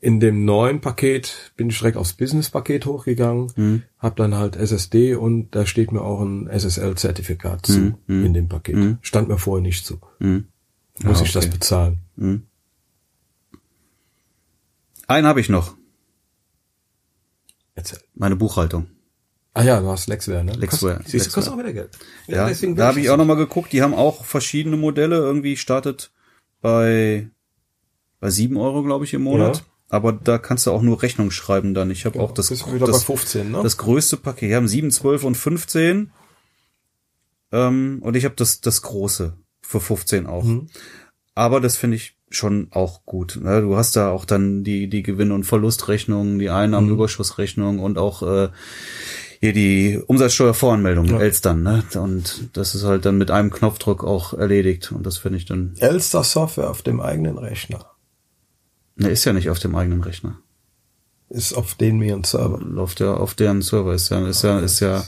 [0.00, 3.82] in dem neuen Paket bin ich direkt aufs Business-Paket hochgegangen, mhm.
[3.98, 8.24] habe dann halt SSD und da steht mir auch ein SSL-Zertifikat zu mhm.
[8.24, 8.76] in dem Paket.
[8.76, 8.98] Mhm.
[9.00, 10.00] Stand mir vorher nicht zu.
[10.18, 10.48] Mhm.
[11.02, 12.00] Muss ah, ich das bezahlen?
[12.16, 12.46] Mhm.
[15.06, 15.74] Einen habe ich noch.
[17.74, 18.00] Erzähl.
[18.14, 18.86] Meine Buchhaltung.
[19.54, 20.52] Ah ja, du hast Lexware, ne?
[20.52, 20.96] Lexware.
[20.98, 21.90] Kost, siehst du, kostet auch wieder Geld.
[22.26, 25.16] Ja, ja da habe ich auch nochmal geguckt, die haben auch verschiedene Modelle.
[25.16, 26.10] Irgendwie startet
[26.60, 27.30] bei
[28.20, 29.58] bei sieben Euro, glaube ich, im Monat.
[29.58, 29.62] Ja.
[29.88, 31.90] Aber da kannst du auch nur Rechnung schreiben dann.
[31.90, 33.62] Ich habe ja, auch das, das, das, 15, ne?
[33.62, 34.48] das größte Paket.
[34.48, 36.10] Wir haben 7, 12 und 15.
[37.52, 40.44] Ähm, und ich habe das, das große für 15 auch.
[40.44, 40.68] Mhm.
[41.34, 43.38] Aber das finde ich schon auch gut.
[43.40, 43.60] Ne?
[43.60, 48.48] Du hast da auch dann die, die Gewinn- und Verlustrechnungen, die Einnahmenüberschussrechnung und auch äh,
[49.40, 51.20] hier die Umsatzsteuervoranmeldung, ja.
[51.20, 51.84] Elstern, ne?
[51.94, 54.90] Und das ist halt dann mit einem Knopfdruck auch erledigt.
[54.92, 55.74] Und das finde ich dann.
[55.78, 57.95] Elster Software auf dem eigenen Rechner.
[58.96, 60.38] Ne, ist ja nicht auf dem eigenen Rechner.
[61.28, 62.60] Ist auf den mir Server.
[62.60, 63.92] Läuft ja auf deren Server.
[63.92, 65.04] Ist ja, ist ja, ist ja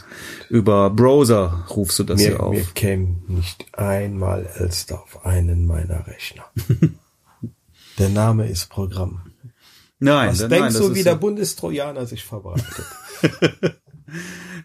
[0.49, 2.55] über Browser rufst du das mir, ja auf.
[2.55, 6.45] Mir käme nicht einmal Elster auf einen meiner Rechner.
[7.99, 9.23] der Name ist Programm.
[10.01, 12.85] Nein, Was nein, denkst du, wie der Bundestrojaner sich verbreitet?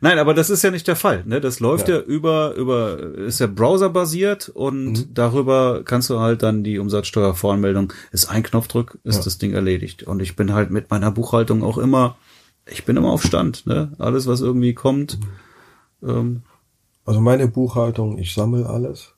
[0.01, 1.23] Nein, aber das ist ja nicht der Fall.
[1.25, 1.39] Ne?
[1.39, 5.13] Das läuft ja, ja über, über, ist ja browserbasiert und mhm.
[5.13, 9.23] darüber kannst du halt dann die Umsatzsteuervoranmeldung, ist ein Knopfdruck, ist ja.
[9.23, 10.03] das Ding erledigt.
[10.03, 12.17] Und ich bin halt mit meiner Buchhaltung auch immer,
[12.65, 13.65] ich bin immer auf Stand.
[13.65, 13.93] Ne?
[13.97, 15.19] Alles, was irgendwie kommt.
[16.01, 16.09] Mhm.
[16.09, 16.41] Ähm,
[17.05, 19.13] also meine Buchhaltung, ich sammle alles.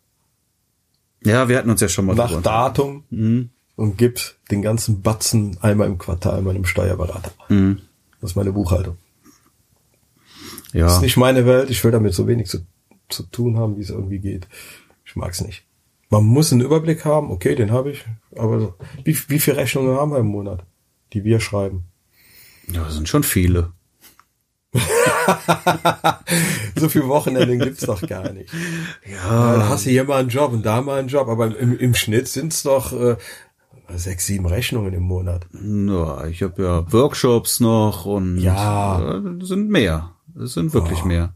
[1.23, 3.49] Ja, wir hatten uns ja schon mal nach Datum mhm.
[3.75, 4.19] und gib
[4.51, 7.31] den ganzen Batzen einmal im Quartal meinem Steuerberater.
[7.49, 7.81] Mhm.
[8.21, 8.97] Das ist meine Buchhaltung.
[10.75, 10.87] Ja.
[10.87, 11.69] Das ist nicht meine Welt.
[11.69, 12.59] Ich will damit so wenig zu,
[13.07, 14.49] zu tun haben, wie es irgendwie geht.
[15.05, 15.63] Ich mag's nicht.
[16.09, 17.31] Man muss einen Überblick haben.
[17.31, 18.03] Okay, den habe ich.
[18.35, 20.65] Aber wie, wie viele Rechnungen haben wir im Monat,
[21.13, 21.85] die wir schreiben?
[22.67, 23.71] Ja, das sind schon viele.
[26.75, 28.49] so viele Wochenenden gibt's doch gar nicht.
[29.09, 29.53] Ja.
[29.53, 31.95] Dann hast du hier mal einen Job und da mal einen Job, aber im, im
[31.95, 33.15] Schnitt sind's doch äh,
[33.95, 35.47] sechs, sieben Rechnungen im Monat.
[35.53, 40.14] Ja, ich habe ja Workshops noch und ja, äh, sind mehr.
[40.41, 41.07] Es sind wirklich oh.
[41.07, 41.33] mehr.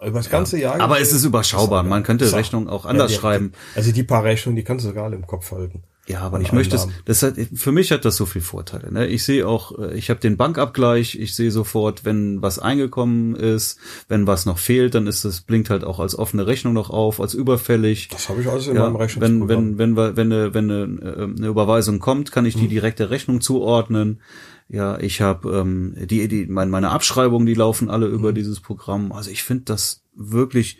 [0.00, 0.76] Über das ganze ja.
[0.76, 0.80] Jahr.
[0.80, 1.82] Aber es ist überschaubar.
[1.82, 2.36] Man könnte so.
[2.36, 3.52] Rechnungen auch anders ja, die, schreiben.
[3.74, 5.82] Also die paar Rechnungen, die kannst du sogar alle im Kopf halten.
[6.08, 8.90] Ja, aber ich möchte es, das hat, für mich hat das so viel Vorteile.
[8.90, 9.06] Ne?
[9.08, 13.78] Ich sehe auch, äh, ich habe den Bankabgleich, ich sehe sofort, wenn was eingekommen ist,
[14.08, 17.20] wenn was noch fehlt, dann ist das, blinkt halt auch als offene Rechnung noch auf,
[17.20, 18.08] als überfällig.
[18.08, 19.48] Das habe ich alles in ja, meinem Rechnungsprogramm.
[19.48, 22.70] Wenn, wenn, wenn, wenn, eine, wenn eine, äh, eine Überweisung kommt, kann ich die hm.
[22.70, 24.22] direkte Rechnung zuordnen.
[24.68, 28.34] Ja, ich habe ähm, die, die meine, meine Abschreibungen, die laufen alle über mhm.
[28.34, 29.12] dieses Programm.
[29.12, 30.78] Also ich finde das wirklich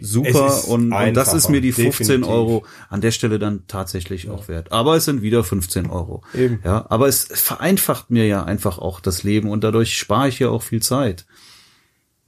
[0.00, 2.28] super und, und das ist mir die 15 definitiv.
[2.28, 4.32] Euro an der Stelle dann tatsächlich ja.
[4.32, 4.72] auch wert.
[4.72, 6.22] Aber es sind wieder 15 Euro.
[6.34, 6.60] Eben.
[6.64, 10.48] Ja, aber es vereinfacht mir ja einfach auch das Leben und dadurch spare ich ja
[10.48, 11.26] auch viel Zeit.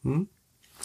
[0.03, 0.29] Hm?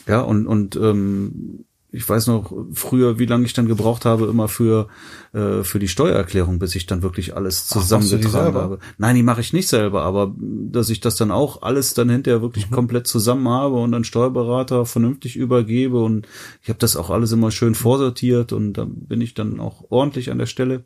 [0.07, 1.64] Ja, und, und ähm,
[1.95, 4.87] ich weiß noch früher, wie lange ich dann gebraucht habe immer für
[5.33, 8.79] äh, für die Steuererklärung, bis ich dann wirklich alles zusammengetragen habe.
[8.97, 12.41] Nein, die mache ich nicht selber, aber dass ich das dann auch alles dann hinterher
[12.41, 12.75] wirklich mhm.
[12.75, 16.27] komplett zusammen habe und an Steuerberater vernünftig übergebe und
[16.61, 20.31] ich habe das auch alles immer schön vorsortiert und dann bin ich dann auch ordentlich
[20.31, 20.83] an der Stelle.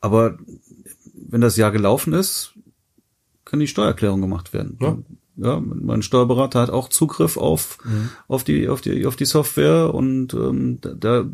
[0.00, 0.38] Aber
[1.14, 2.54] wenn das Jahr gelaufen ist,
[3.44, 4.76] kann die Steuererklärung gemacht werden.
[4.80, 4.98] Ja.
[5.36, 8.10] Ja, mein Steuerberater hat auch Zugriff auf mhm.
[8.28, 11.24] auf die auf die auf die Software und ähm, da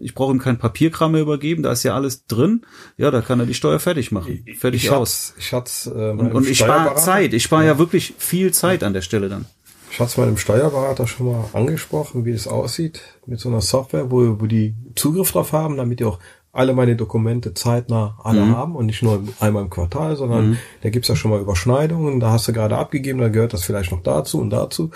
[0.00, 2.64] ich brauche ihm kein Papierkram mehr übergeben, da ist ja alles drin.
[2.96, 5.34] Ja, da kann er die Steuer fertig machen, fertig ich aus.
[5.34, 7.72] Hat's, ich hat's, äh, und, und ich spare Zeit, ich spare ja.
[7.72, 9.44] ja wirklich viel Zeit an der Stelle dann.
[9.90, 14.10] Ich hatte es meinem Steuerberater schon mal angesprochen, wie das aussieht mit so einer Software,
[14.10, 16.18] wo, wo die Zugriff drauf haben, damit die auch
[16.56, 18.56] alle meine Dokumente zeitnah alle mhm.
[18.56, 20.58] haben und nicht nur einmal im Quartal, sondern mhm.
[20.82, 23.92] da gibt's ja schon mal Überschneidungen, da hast du gerade abgegeben, da gehört das vielleicht
[23.92, 24.90] noch dazu und dazu.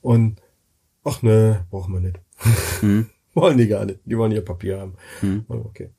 [0.00, 0.40] Und
[1.04, 2.20] ach ne, brauchen wir nicht.
[2.82, 3.06] Mhm.
[3.34, 4.00] wollen die gar nicht.
[4.04, 4.94] Die wollen ihr Papier haben.
[5.22, 5.44] Mhm.
[5.48, 5.90] Okay.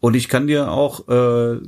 [0.00, 1.60] Und ich kann dir auch äh,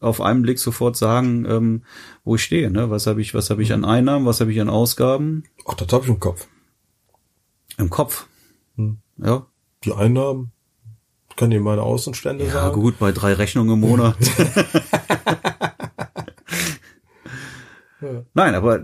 [0.00, 1.84] auf einen Blick sofort sagen, ähm,
[2.24, 2.70] wo ich stehe.
[2.70, 2.90] Ne?
[2.90, 5.44] Was habe ich, was habe ich an Einnahmen, was habe ich an Ausgaben?
[5.66, 6.48] Ach, das habe ich im Kopf.
[7.78, 8.26] Im Kopf.
[8.76, 8.98] Hm.
[9.18, 9.46] Ja.
[9.84, 10.52] Die Einnahmen,
[11.40, 12.76] kann dir meine Außenstände ja, sagen.
[12.76, 14.14] Ja, gut, bei drei Rechnungen im Monat.
[18.02, 18.24] ja.
[18.34, 18.82] Nein, aber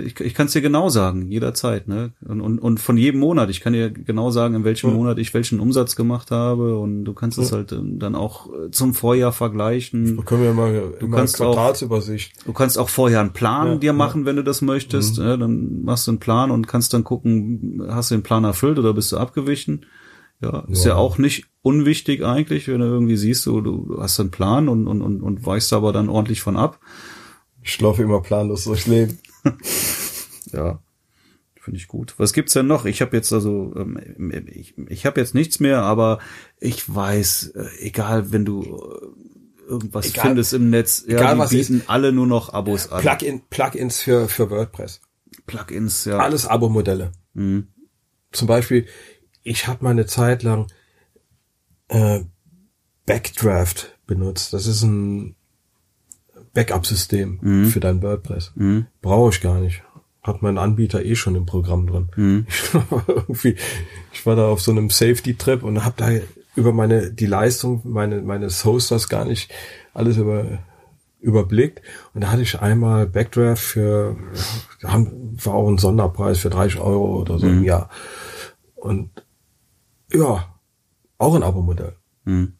[0.00, 2.12] ich, ich kann es dir genau sagen, jederzeit, ne?
[2.28, 3.48] Und, und, und von jedem Monat.
[3.48, 4.96] Ich kann dir genau sagen, in welchem ja.
[4.96, 8.70] Monat ich welchen Umsatz gemacht habe und du kannst es halt ähm, dann auch äh,
[8.70, 10.18] zum Vorjahr vergleichen.
[10.18, 11.40] Da können wir mal du kannst.
[11.40, 15.18] Auch, du kannst auch vorher einen Plan ja, dir machen, wenn du das möchtest.
[15.18, 15.24] Mhm.
[15.24, 18.78] Ja, dann machst du einen Plan und kannst dann gucken, hast du den Plan erfüllt
[18.78, 19.86] oder bist du abgewichen.
[20.44, 20.90] Ja, ist ja.
[20.92, 24.86] ja auch nicht unwichtig eigentlich, wenn du irgendwie siehst, du, du hast einen Plan und,
[24.86, 26.80] und, und, und weichst aber dann ordentlich von ab.
[27.62, 29.18] Ich laufe immer planlos durchs Leben.
[30.52, 30.80] ja,
[31.58, 32.14] finde ich gut.
[32.18, 32.84] Was gibt's denn noch?
[32.84, 33.98] Ich habe jetzt also, ähm,
[34.52, 36.18] ich, ich habe jetzt nichts mehr, aber
[36.60, 41.56] ich weiß, äh, egal, wenn du äh, irgendwas egal, findest im Netz, ja, egal, die
[41.56, 43.00] bieten ist, alle nur noch Abos an.
[43.00, 45.00] Plugin, Plugins für für WordPress.
[45.46, 46.18] Plugins, ja.
[46.18, 47.12] Alles Abo-Modelle.
[47.32, 47.68] Mhm.
[48.30, 48.86] Zum Beispiel
[49.44, 50.66] ich habe mal eine Zeit lang
[51.88, 52.20] äh,
[53.06, 54.52] Backdraft benutzt.
[54.52, 55.36] Das ist ein
[56.54, 57.66] Backup-System mhm.
[57.66, 58.52] für dein WordPress.
[58.54, 58.86] Mhm.
[59.02, 59.82] Brauche ich gar nicht.
[60.22, 62.08] Hat mein Anbieter eh schon im Programm drin.
[62.16, 62.46] Mhm.
[63.28, 63.56] Ich,
[64.12, 66.08] ich war da auf so einem Safety-Trip und habe da
[66.56, 69.52] über meine die Leistung meine, meines Hosters gar nicht
[69.92, 70.60] alles über
[71.20, 71.82] überblickt
[72.12, 74.16] und da hatte ich einmal Backdraft für
[74.84, 77.64] haben, war auch ein Sonderpreis für 30 Euro oder so im mhm.
[77.64, 77.88] Jahr
[78.76, 79.23] und
[80.14, 80.60] ja,
[81.18, 81.96] auch ein Abo-Modell.
[82.24, 82.54] Hm.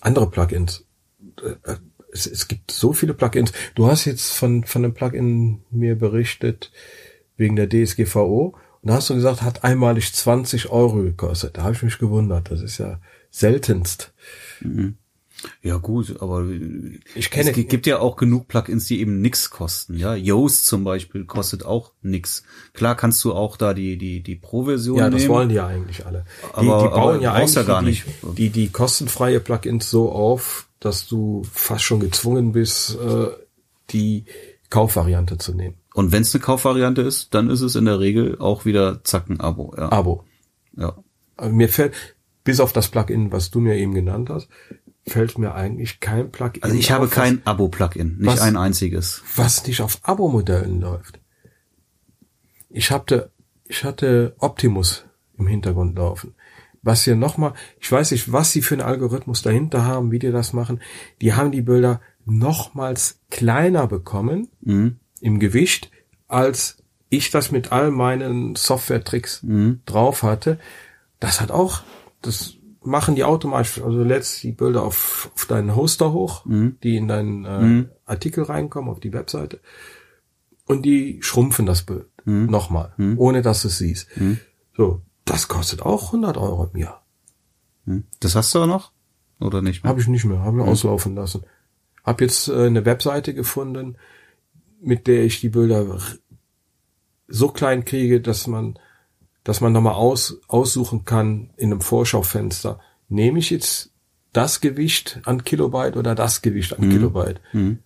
[0.00, 0.86] Andere Plugins.
[1.42, 1.76] Äh, äh,
[2.12, 3.52] es, es, gibt so viele Plugins.
[3.74, 6.72] Du hast jetzt von, von einem Plugin mir berichtet,
[7.36, 8.56] wegen der DSGVO.
[8.82, 11.56] Und da hast du gesagt, hat einmalig 20 Euro gekostet.
[11.56, 12.50] Da habe ich mich gewundert.
[12.50, 14.14] Das ist ja seltenst.
[14.60, 14.96] Mhm.
[15.62, 16.46] Ja gut, aber
[17.14, 19.96] ich kenne es gibt ja auch genug Plugins, die eben nix kosten.
[19.96, 22.42] Ja, Yoast zum Beispiel kostet auch nix.
[22.72, 25.66] Klar kannst du auch da die die die Pro-Version Ja, das nehmen, wollen die ja
[25.66, 26.24] eigentlich alle.
[26.42, 28.04] Die, aber, die bauen ja eigentlich ja gar die, nicht.
[28.36, 33.28] Die, die kostenfreie Plugins so auf, dass du fast schon gezwungen bist, äh,
[33.90, 34.24] die
[34.70, 35.76] Kaufvariante zu nehmen.
[35.94, 39.28] Und wenn es eine Kaufvariante ist, dann ist es in der Regel auch wieder zack
[39.28, 39.74] ein Abo.
[39.76, 39.92] Ja.
[39.92, 40.24] Abo.
[40.76, 40.96] Ja.
[41.50, 41.94] Mir fällt
[42.44, 44.48] bis auf das Plugin, was du mir eben genannt hast,
[45.06, 46.62] fällt mir eigentlich kein Plugin.
[46.62, 49.22] Also ich habe kein Abo-Plugin, nicht was, ein einziges.
[49.36, 51.20] Was nicht auf Abo-Modellen läuft.
[52.68, 53.30] Ich hatte,
[53.64, 55.04] ich hatte Optimus
[55.38, 56.34] im Hintergrund laufen.
[56.82, 60.30] Was hier nochmal, ich weiß nicht, was sie für einen Algorithmus dahinter haben, wie die
[60.30, 60.80] das machen.
[61.20, 64.96] Die haben die Bilder nochmals kleiner bekommen mhm.
[65.20, 65.90] im Gewicht,
[66.28, 66.78] als
[67.08, 69.80] ich das mit all meinen Software-Tricks mhm.
[69.86, 70.58] drauf hatte.
[71.20, 71.82] Das hat auch,
[72.22, 72.56] das
[72.86, 76.78] machen die automatisch, also du lädst die Bilder auf, auf deinen Hoster hoch, mhm.
[76.82, 77.88] die in deinen äh, mhm.
[78.04, 79.60] Artikel reinkommen, auf die Webseite.
[80.66, 82.46] Und die schrumpfen das Bild mhm.
[82.46, 83.18] nochmal, mhm.
[83.18, 84.08] ohne dass du es siehst.
[84.16, 84.38] Mhm.
[84.76, 87.04] So, das kostet auch 100 Euro im Jahr.
[87.86, 88.04] Hm.
[88.20, 88.92] Das hast du auch noch?
[89.40, 89.90] Oder nicht mehr?
[89.90, 91.44] Habe ich nicht mehr, habe ich auslaufen lassen.
[92.04, 93.96] Hab jetzt äh, eine Webseite gefunden,
[94.80, 95.98] mit der ich die Bilder
[97.28, 98.78] so klein kriege, dass man,
[99.46, 102.80] dass man nochmal aus, aussuchen kann in einem Vorschaufenster.
[103.08, 103.92] Nehme ich jetzt
[104.32, 106.90] das Gewicht an Kilobyte oder das Gewicht an mhm.
[106.90, 107.40] Kilobyte?
[107.52, 107.78] Mhm.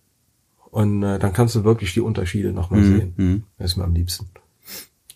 [0.71, 2.97] Und äh, dann kannst du wirklich die Unterschiede nochmal mhm.
[2.97, 3.13] sehen.
[3.15, 3.43] Mhm.
[3.59, 4.27] Das ist mir am liebsten.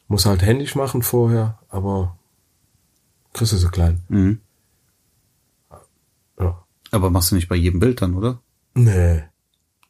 [0.07, 2.15] Muss halt händisch machen vorher, aber
[3.33, 4.01] kriegst du so klein.
[4.09, 4.39] Mhm.
[6.39, 6.63] Ja.
[6.91, 8.39] Aber machst du nicht bei jedem Bild dann, oder?
[8.75, 9.23] Nee.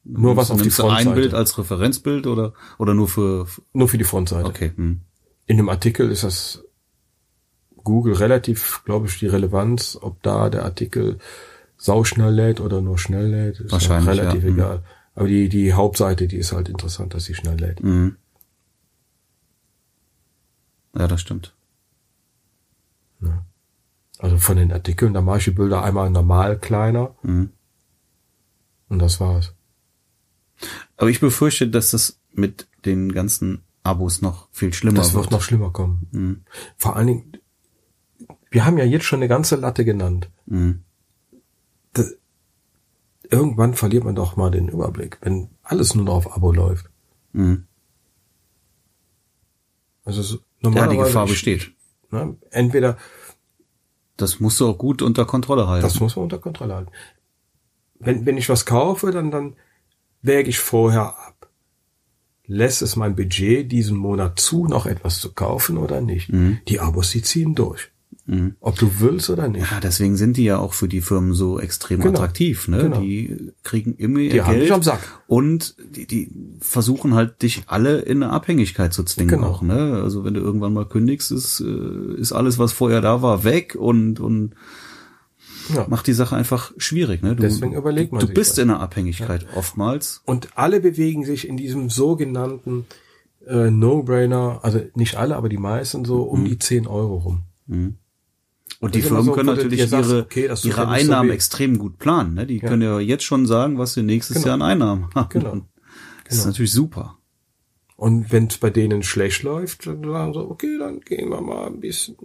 [0.06, 1.10] Nur was auf die Frontseite.
[1.10, 4.48] ein Bild als Referenzbild oder oder nur für nur für die Frontseite.
[4.48, 4.72] Okay.
[4.74, 5.02] Hm.
[5.48, 6.64] In dem Artikel ist das
[7.76, 11.20] Google relativ, glaube ich, die Relevanz, ob da der Artikel
[11.78, 14.50] sauschnell lädt oder nur schnell lädt, ist Wahrscheinlich, relativ ja.
[14.50, 14.56] Hm.
[14.56, 14.84] egal.
[15.14, 17.82] Aber die die Hauptseite, die ist halt interessant, dass sie schnell lädt.
[17.82, 18.18] Mhm.
[20.98, 21.54] Ja, das stimmt.
[23.22, 23.46] Ja.
[24.20, 27.16] Also von den Artikeln, da mache ich die Bilder einmal normal kleiner.
[27.22, 27.52] Mhm.
[28.90, 29.54] Und das war's.
[30.98, 35.26] Aber ich befürchte, dass das mit den ganzen Abos noch viel schlimmer das wird.
[35.26, 36.08] Wird noch schlimmer kommen.
[36.12, 36.42] Mhm.
[36.76, 37.38] Vor allen Dingen,
[38.50, 40.30] wir haben ja jetzt schon eine ganze Latte genannt.
[40.46, 40.84] Mhm.
[41.94, 42.16] Das,
[43.30, 46.90] irgendwann verliert man doch mal den Überblick, wenn alles nur noch auf Abo läuft.
[47.34, 47.66] Mhm.
[50.04, 51.72] Also normalerweise ja, die Gefahr besteht.
[52.12, 52.98] Ne, entweder
[54.18, 55.86] das musst du auch gut unter Kontrolle halten.
[55.86, 56.92] Das muss man unter Kontrolle halten.
[58.00, 59.56] Wenn, wenn ich was kaufe, dann, dann
[60.22, 61.16] wäge ich vorher.
[62.48, 66.32] Lässt es mein Budget diesen Monat zu, noch etwas zu kaufen oder nicht?
[66.32, 66.60] Mhm.
[66.68, 67.92] Die Abos, die ziehen durch.
[68.28, 68.56] Mhm.
[68.60, 69.70] Ob du willst oder nicht.
[69.72, 72.14] Ja, deswegen sind die ja auch für die Firmen so extrem genau.
[72.14, 72.68] attraktiv.
[72.68, 72.80] Ne?
[72.80, 73.00] Genau.
[73.00, 75.00] Die kriegen immer ihr die Geld am Sack.
[75.28, 79.48] und die, die versuchen halt dich alle in eine Abhängigkeit zu zwingen genau.
[79.48, 79.62] auch.
[79.62, 80.02] Ne?
[80.04, 83.76] Also wenn du irgendwann mal kündigst, ist, äh, ist alles, was vorher da war, weg
[83.76, 84.56] und und
[85.74, 85.86] ja.
[85.90, 87.22] macht die Sache einfach schwierig.
[87.22, 87.36] Ne?
[87.36, 88.58] Du, Deswegen überlegt man Du bist das.
[88.60, 89.58] in einer Abhängigkeit ja.
[89.58, 90.22] oftmals.
[90.26, 92.86] Und alle bewegen sich in diesem sogenannten
[93.46, 96.46] äh, No-Brainer, also nicht alle, aber die meisten so um mhm.
[96.46, 97.44] die 10 Euro rum.
[97.68, 97.96] Mhm.
[98.80, 102.34] Und die Firmen so, können natürlich ihre, sagst, okay, ihre Einnahmen so extrem gut planen.
[102.34, 102.46] Ne?
[102.46, 102.68] Die ja.
[102.68, 104.48] können ja jetzt schon sagen, was sie nächstes genau.
[104.48, 105.30] Jahr an Einnahmen haben.
[105.30, 105.50] Genau.
[105.50, 105.60] Das
[106.30, 106.42] genau.
[106.42, 107.18] ist natürlich super.
[107.98, 111.68] Und wenn es bei denen schlecht läuft, dann sagen sie, okay, dann gehen wir mal
[111.68, 112.18] ein bisschen.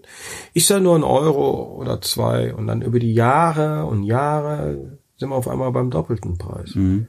[0.53, 5.29] Ich sage nur ein Euro oder zwei und dann über die Jahre und Jahre sind
[5.29, 6.75] wir auf einmal beim doppelten Preis.
[6.75, 7.07] Mhm.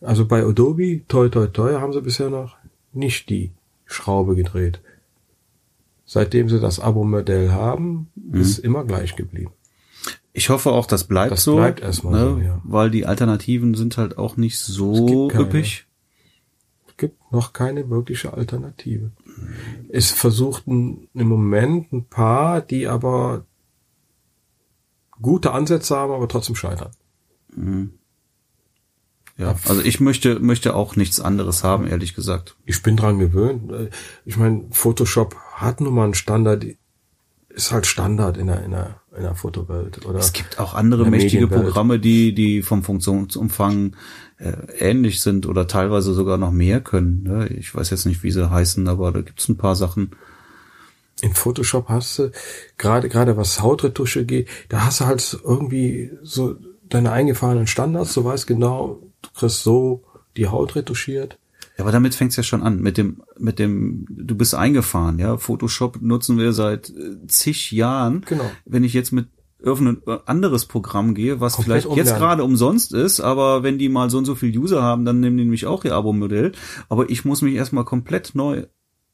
[0.00, 2.56] Also bei Adobe, toi toi toi, haben sie bisher noch
[2.92, 3.50] nicht die
[3.86, 4.80] Schraube gedreht.
[6.06, 8.40] Seitdem sie das Abo-Modell haben, mhm.
[8.40, 9.52] ist immer gleich geblieben.
[10.32, 11.56] Ich hoffe auch, das bleibt das so.
[11.56, 12.30] Das bleibt erstmal ne?
[12.30, 12.60] so, ja.
[12.64, 15.86] Weil die Alternativen sind halt auch nicht so üppig
[17.30, 19.10] noch keine wirkliche Alternative.
[19.88, 23.44] Es versuchten im Moment ein paar, die aber
[25.20, 26.90] gute Ansätze haben, aber trotzdem scheitern.
[27.54, 27.92] Mhm.
[29.36, 32.56] Ja, also ich möchte möchte auch nichts anderes haben, ehrlich gesagt.
[32.66, 33.72] Ich bin dran gewöhnt.
[34.26, 36.66] Ich meine, Photoshop hat nun mal einen Standard,
[37.48, 40.04] ist halt Standard in der in der in der Fotowelt.
[40.04, 43.96] Oder es gibt auch andere mächtige Programme, die die vom Funktionsumfang
[44.78, 47.22] ähnlich sind oder teilweise sogar noch mehr können.
[47.24, 47.48] Ne?
[47.48, 50.12] Ich weiß jetzt nicht, wie sie heißen, aber da gibt's ein paar Sachen.
[51.20, 52.30] In Photoshop hast du
[52.78, 56.56] gerade gerade was Hautretusche geht, da hast du halt irgendwie so
[56.88, 58.14] deine eingefahrenen Standards.
[58.14, 60.04] Du weißt genau, du kriegst so
[60.36, 61.38] die Haut retuschiert.
[61.76, 65.36] Ja, aber damit fängt's ja schon an mit dem mit dem du bist eingefahren, ja.
[65.36, 68.22] Photoshop nutzen wir seit äh, zig Jahren.
[68.26, 68.50] Genau.
[68.64, 69.28] Wenn ich jetzt mit
[69.62, 74.10] irgendein anderes Programm gehe, was Komplett vielleicht jetzt gerade umsonst ist, aber wenn die mal
[74.10, 76.52] so und so viel User haben, dann nehmen die nämlich auch ihr Abo-Modell.
[76.88, 78.66] Aber ich muss mich erstmal komplett neu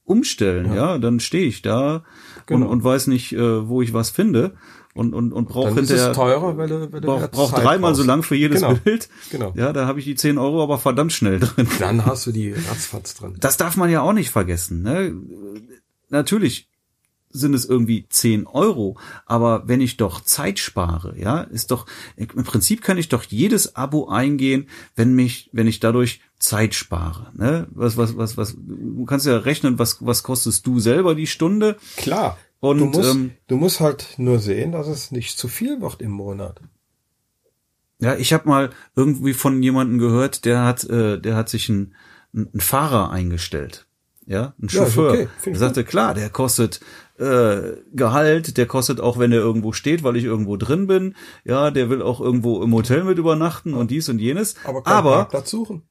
[0.05, 0.99] umstellen, ja, ja?
[0.99, 2.05] dann stehe ich da
[2.47, 2.66] genau.
[2.66, 4.55] und, und weiß nicht, äh, wo ich was finde
[4.94, 8.22] und und und brauche hinterher teurer, weil du, weil du brauch, brauch dreimal so lang
[8.22, 8.74] für jedes genau.
[8.74, 9.09] Bild.
[9.30, 9.53] Genau.
[9.57, 11.68] Ja, da habe ich die 10 Euro aber verdammt schnell drin.
[11.78, 13.34] Dann hast du die ratzfatz drin.
[13.38, 14.82] Das darf man ja auch nicht vergessen.
[14.82, 15.12] Ne?
[16.09, 16.70] Natürlich
[17.31, 18.97] sind es irgendwie 10 Euro.
[19.27, 23.77] Aber wenn ich doch Zeit spare, ja, ist doch, im Prinzip kann ich doch jedes
[23.77, 27.33] Abo eingehen, wenn mich, wenn ich dadurch Zeit spare.
[27.35, 27.66] Ne?
[27.70, 31.77] Was, was, was, was, du kannst ja rechnen, was, was kostest du selber die Stunde?
[31.97, 32.39] Klar.
[32.61, 36.01] Und du musst, ähm, du musst halt nur sehen, dass es nicht zu viel wird
[36.01, 36.61] im Monat.
[37.99, 41.95] Ja, ich habe mal irgendwie von jemandem gehört, der hat, äh, der hat sich einen,
[42.35, 43.87] einen Fahrer eingestellt.
[44.27, 45.14] Ja, ein Chauffeur.
[45.14, 45.51] Ja, okay.
[45.53, 46.81] Er sagte, klar, der kostet
[47.18, 51.14] äh, Gehalt, der kostet auch, wenn er irgendwo steht, weil ich irgendwo drin bin.
[51.44, 54.54] Ja, der will auch irgendwo im Hotel mit übernachten und dies und jenes.
[54.64, 55.82] Aber, aber Parkplatz suchen.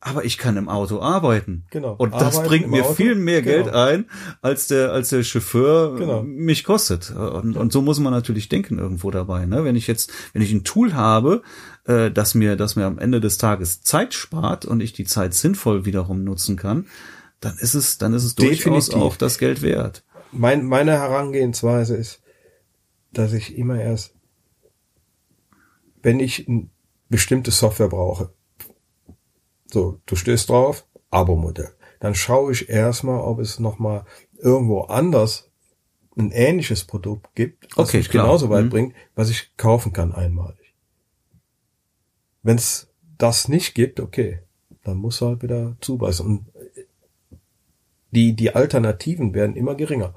[0.00, 1.64] aber ich kann im Auto arbeiten.
[1.70, 1.94] Genau.
[1.96, 2.94] Und das Arbeiten bringt mir Auto.
[2.94, 3.64] viel mehr Genau.
[3.64, 4.06] Geld ein,
[4.40, 6.22] als der, als der Chauffeur Genau.
[6.24, 7.10] mich kostet.
[7.14, 9.46] Und, und so muss man natürlich denken irgendwo dabei.
[9.46, 9.62] Ne?
[9.64, 11.42] Wenn ich jetzt, wenn ich ein Tool habe,
[11.84, 15.34] äh, das mir, das mir am Ende des Tages Zeit spart und ich die Zeit
[15.34, 16.86] sinnvoll wiederum nutzen kann,
[17.40, 18.94] dann ist es, dann ist es durchaus Definitiv.
[18.96, 20.02] auch das Geld wert.
[20.32, 22.22] Mein, meine Herangehensweise ist,
[23.12, 24.14] dass ich immer erst,
[26.02, 26.68] wenn ich eine
[27.08, 28.32] bestimmte Software brauche,
[29.70, 31.74] so, du stößt drauf, Abo-Modell.
[32.00, 34.04] Dann schaue ich erstmal, ob es nochmal
[34.38, 35.50] irgendwo anders
[36.16, 38.24] ein ähnliches Produkt gibt, was Okay, mich klar.
[38.24, 38.70] genauso weit Mhm.
[38.70, 40.74] bringt, was ich kaufen kann einmalig.
[42.42, 44.40] Wenn es das nicht gibt, okay,
[44.82, 46.26] dann muss halt wieder zubeißen.
[46.26, 46.46] Und
[48.10, 50.14] die, die Alternativen werden immer geringer,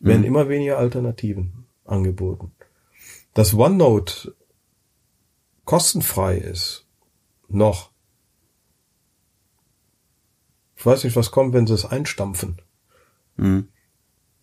[0.00, 2.52] werden immer weniger Alternativen angeboten.
[3.34, 4.34] Dass OneNote
[5.64, 6.86] kostenfrei ist,
[7.48, 7.90] noch.
[10.76, 12.56] Ich weiß nicht, was kommt, wenn sie es einstampfen.
[13.36, 13.68] Mhm.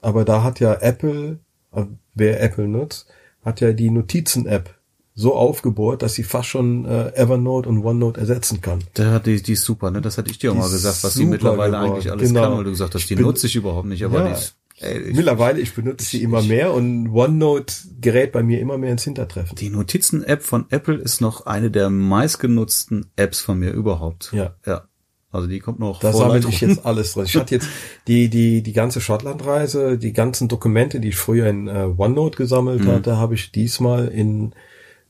[0.01, 1.39] Aber da hat ja Apple,
[1.71, 1.85] äh,
[2.15, 3.07] wer Apple nutzt,
[3.43, 4.77] hat ja die Notizen-App
[5.15, 8.83] so aufgebohrt, dass sie fast schon äh, Evernote und OneNote ersetzen kann.
[8.97, 10.01] Der hat die, die ist super, ne?
[10.01, 11.91] Das hatte ich dir auch Die mal gesagt, was die super mittlerweile geworden.
[11.93, 12.41] eigentlich alles Genau.
[12.41, 14.27] kann, weil du gesagt hast, die bin- nutze ich überhaupt nicht, aber Ja.
[14.27, 18.77] die ist, ey, Mittlerweile, ich benutze sie immer mehr und OneNote gerät bei mir immer
[18.77, 19.55] mehr ins Hintertreffen.
[19.55, 24.31] Die Notizen-App von Apple ist noch eine der meistgenutzten Apps von mir überhaupt.
[24.33, 24.55] Ja.
[24.65, 24.85] Ja.
[25.31, 26.53] Also die kommt noch Da Lightroom.
[26.53, 27.25] ich jetzt alles drin.
[27.25, 27.67] Ich hatte jetzt
[28.07, 32.85] die, die, die ganze Schottlandreise, die ganzen Dokumente, die ich früher in äh, OneNote gesammelt
[32.85, 34.53] hatte, habe ich diesmal in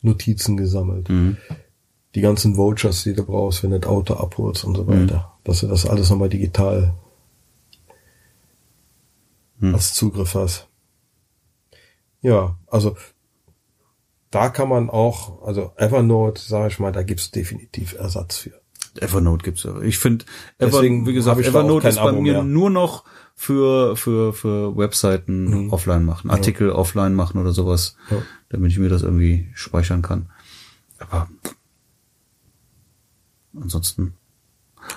[0.02, 1.10] Notizen gesammelt.
[2.16, 5.34] Die ganzen Vouchers, die du brauchst, wenn du das Auto abholst und so weiter.
[5.44, 6.94] Dass du das alles nochmal digital
[9.64, 10.68] als Zugriff hast.
[12.22, 12.96] Ja, also
[14.32, 18.62] da kann man auch, also Evernote, sage ich mal, da gibt's definitiv Ersatz für.
[19.00, 19.80] Evernote gibt's ja.
[19.82, 20.26] Ich finde,
[20.60, 22.44] Ever, wie gesagt, Evernote ist bei Abo mir mehr.
[22.44, 23.04] nur noch
[23.36, 25.74] für, für, für Webseiten Mhm.
[25.74, 28.18] offline machen, Artikel offline machen oder sowas, Ja.
[28.50, 30.30] damit ich mir das irgendwie speichern kann.
[31.00, 31.28] Aber
[33.60, 34.14] ansonsten,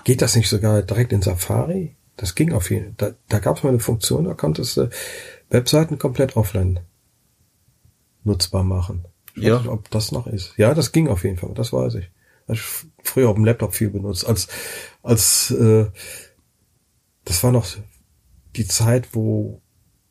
[0.04, 1.96] Geht das nicht sogar direkt in Safari?
[2.16, 3.10] Das ging auf jeden Fall.
[3.12, 4.88] Da, da gab es mal eine Funktion, da konntest du
[5.50, 6.80] Webseiten komplett offline
[8.24, 9.04] nutzbar machen.
[9.34, 9.54] Ich Ja.
[9.56, 10.54] weiß nicht, ob das noch ist.
[10.56, 12.10] Ja, das ging auf jeden Fall, das weiß ich.
[12.48, 12.62] Hab ich
[13.02, 14.26] früher auf dem Laptop viel benutzt.
[14.26, 14.48] Als,
[15.02, 15.86] als äh,
[17.24, 17.66] das war noch
[18.56, 19.60] die Zeit, wo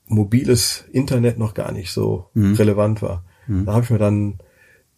[0.08, 3.24] mobiles Internet noch gar nicht so relevant war.
[3.48, 4.40] Da habe ich mir dann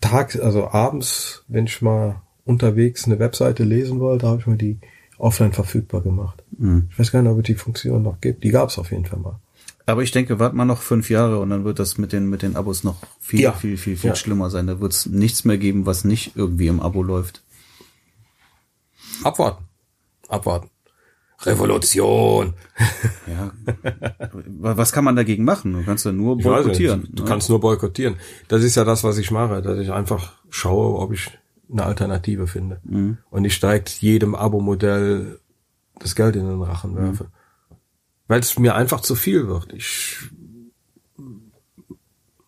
[0.02, 4.80] tags, also abends, wenn ich mal unterwegs eine Webseite lesen wollte, habe ich mir die
[5.18, 6.44] offline verfügbar gemacht.
[6.90, 8.44] Ich weiß gar nicht, ob es die Funktion noch gibt.
[8.44, 9.40] Die gab es auf jeden Fall mal.
[9.86, 12.42] aber ich denke, warte mal noch fünf Jahre und dann wird das mit den, mit
[12.42, 13.54] den Abos noch viel, Ja.
[13.54, 14.16] viel, viel, viel Ja.
[14.16, 14.68] schlimmer sein.
[14.68, 17.42] Da wird es nichts mehr geben, was nicht irgendwie im Abo läuft.
[19.24, 19.66] Abwarten.
[20.28, 20.70] Abwarten.
[21.42, 22.54] Revolution.
[23.28, 23.52] Ja.
[24.48, 25.74] was kann man dagegen machen?
[25.74, 27.02] Du kannst ja nur boykottieren.
[27.02, 27.20] nicht.
[27.20, 27.30] Du ne?
[27.30, 28.16] kannst nur boykottieren.
[28.48, 31.30] Das ist ja das, was ich mache, dass ich einfach schaue, ob ich
[31.72, 33.18] eine Alternative finde.
[33.30, 35.40] Und ich steigt jedem Abo-Modell
[36.00, 37.32] das Geld in den Rachen werfe.
[38.28, 39.74] Weil es mir einfach zu viel wird.
[39.74, 40.18] Ich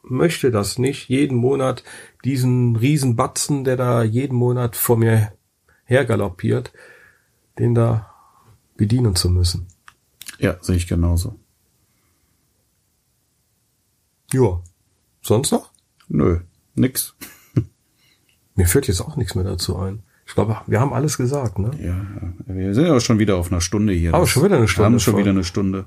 [0.04, 1.84] möchte das nicht, jeden Monat
[2.26, 5.34] diesen riesen Batzen, der da jeden Monat vor mir
[5.86, 6.74] hergaloppiert,
[7.58, 8.14] den da
[8.76, 9.68] bedienen zu müssen.
[10.38, 11.40] Ja, sehe ich genauso.
[14.32, 14.62] Ja.
[15.22, 15.72] Sonst noch?
[16.08, 16.40] Nö,
[16.76, 17.16] nix.
[18.60, 20.04] Mir fällt jetzt auch nichts mehr dazu ein.
[20.28, 21.72] Ich glaube, wir haben alles gesagt, ne?
[21.82, 21.96] Ja,
[22.46, 24.14] wir sind ja schon wieder auf einer Stunde hier.
[24.14, 25.22] Aber schon wieder eine Wir Stunde haben schon voll.
[25.22, 25.86] wieder eine Stunde.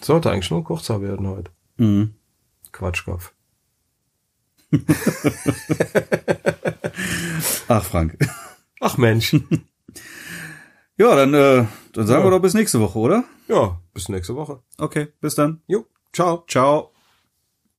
[0.00, 1.50] Sollte eigentlich nur kurzer werden heute.
[1.76, 2.14] Mhm.
[2.72, 3.32] Quatschkopf.
[7.68, 8.16] Ach, Frank.
[8.80, 9.36] Ach Mensch.
[10.98, 12.26] Ja, dann, äh, dann sagen Ja.
[12.26, 13.24] wir doch bis nächste Woche, oder?
[13.48, 14.60] ja, bis nächste Woche.
[14.78, 15.60] Okay, bis dann.
[15.66, 16.42] Jo, ciao.
[16.48, 16.90] Ciao.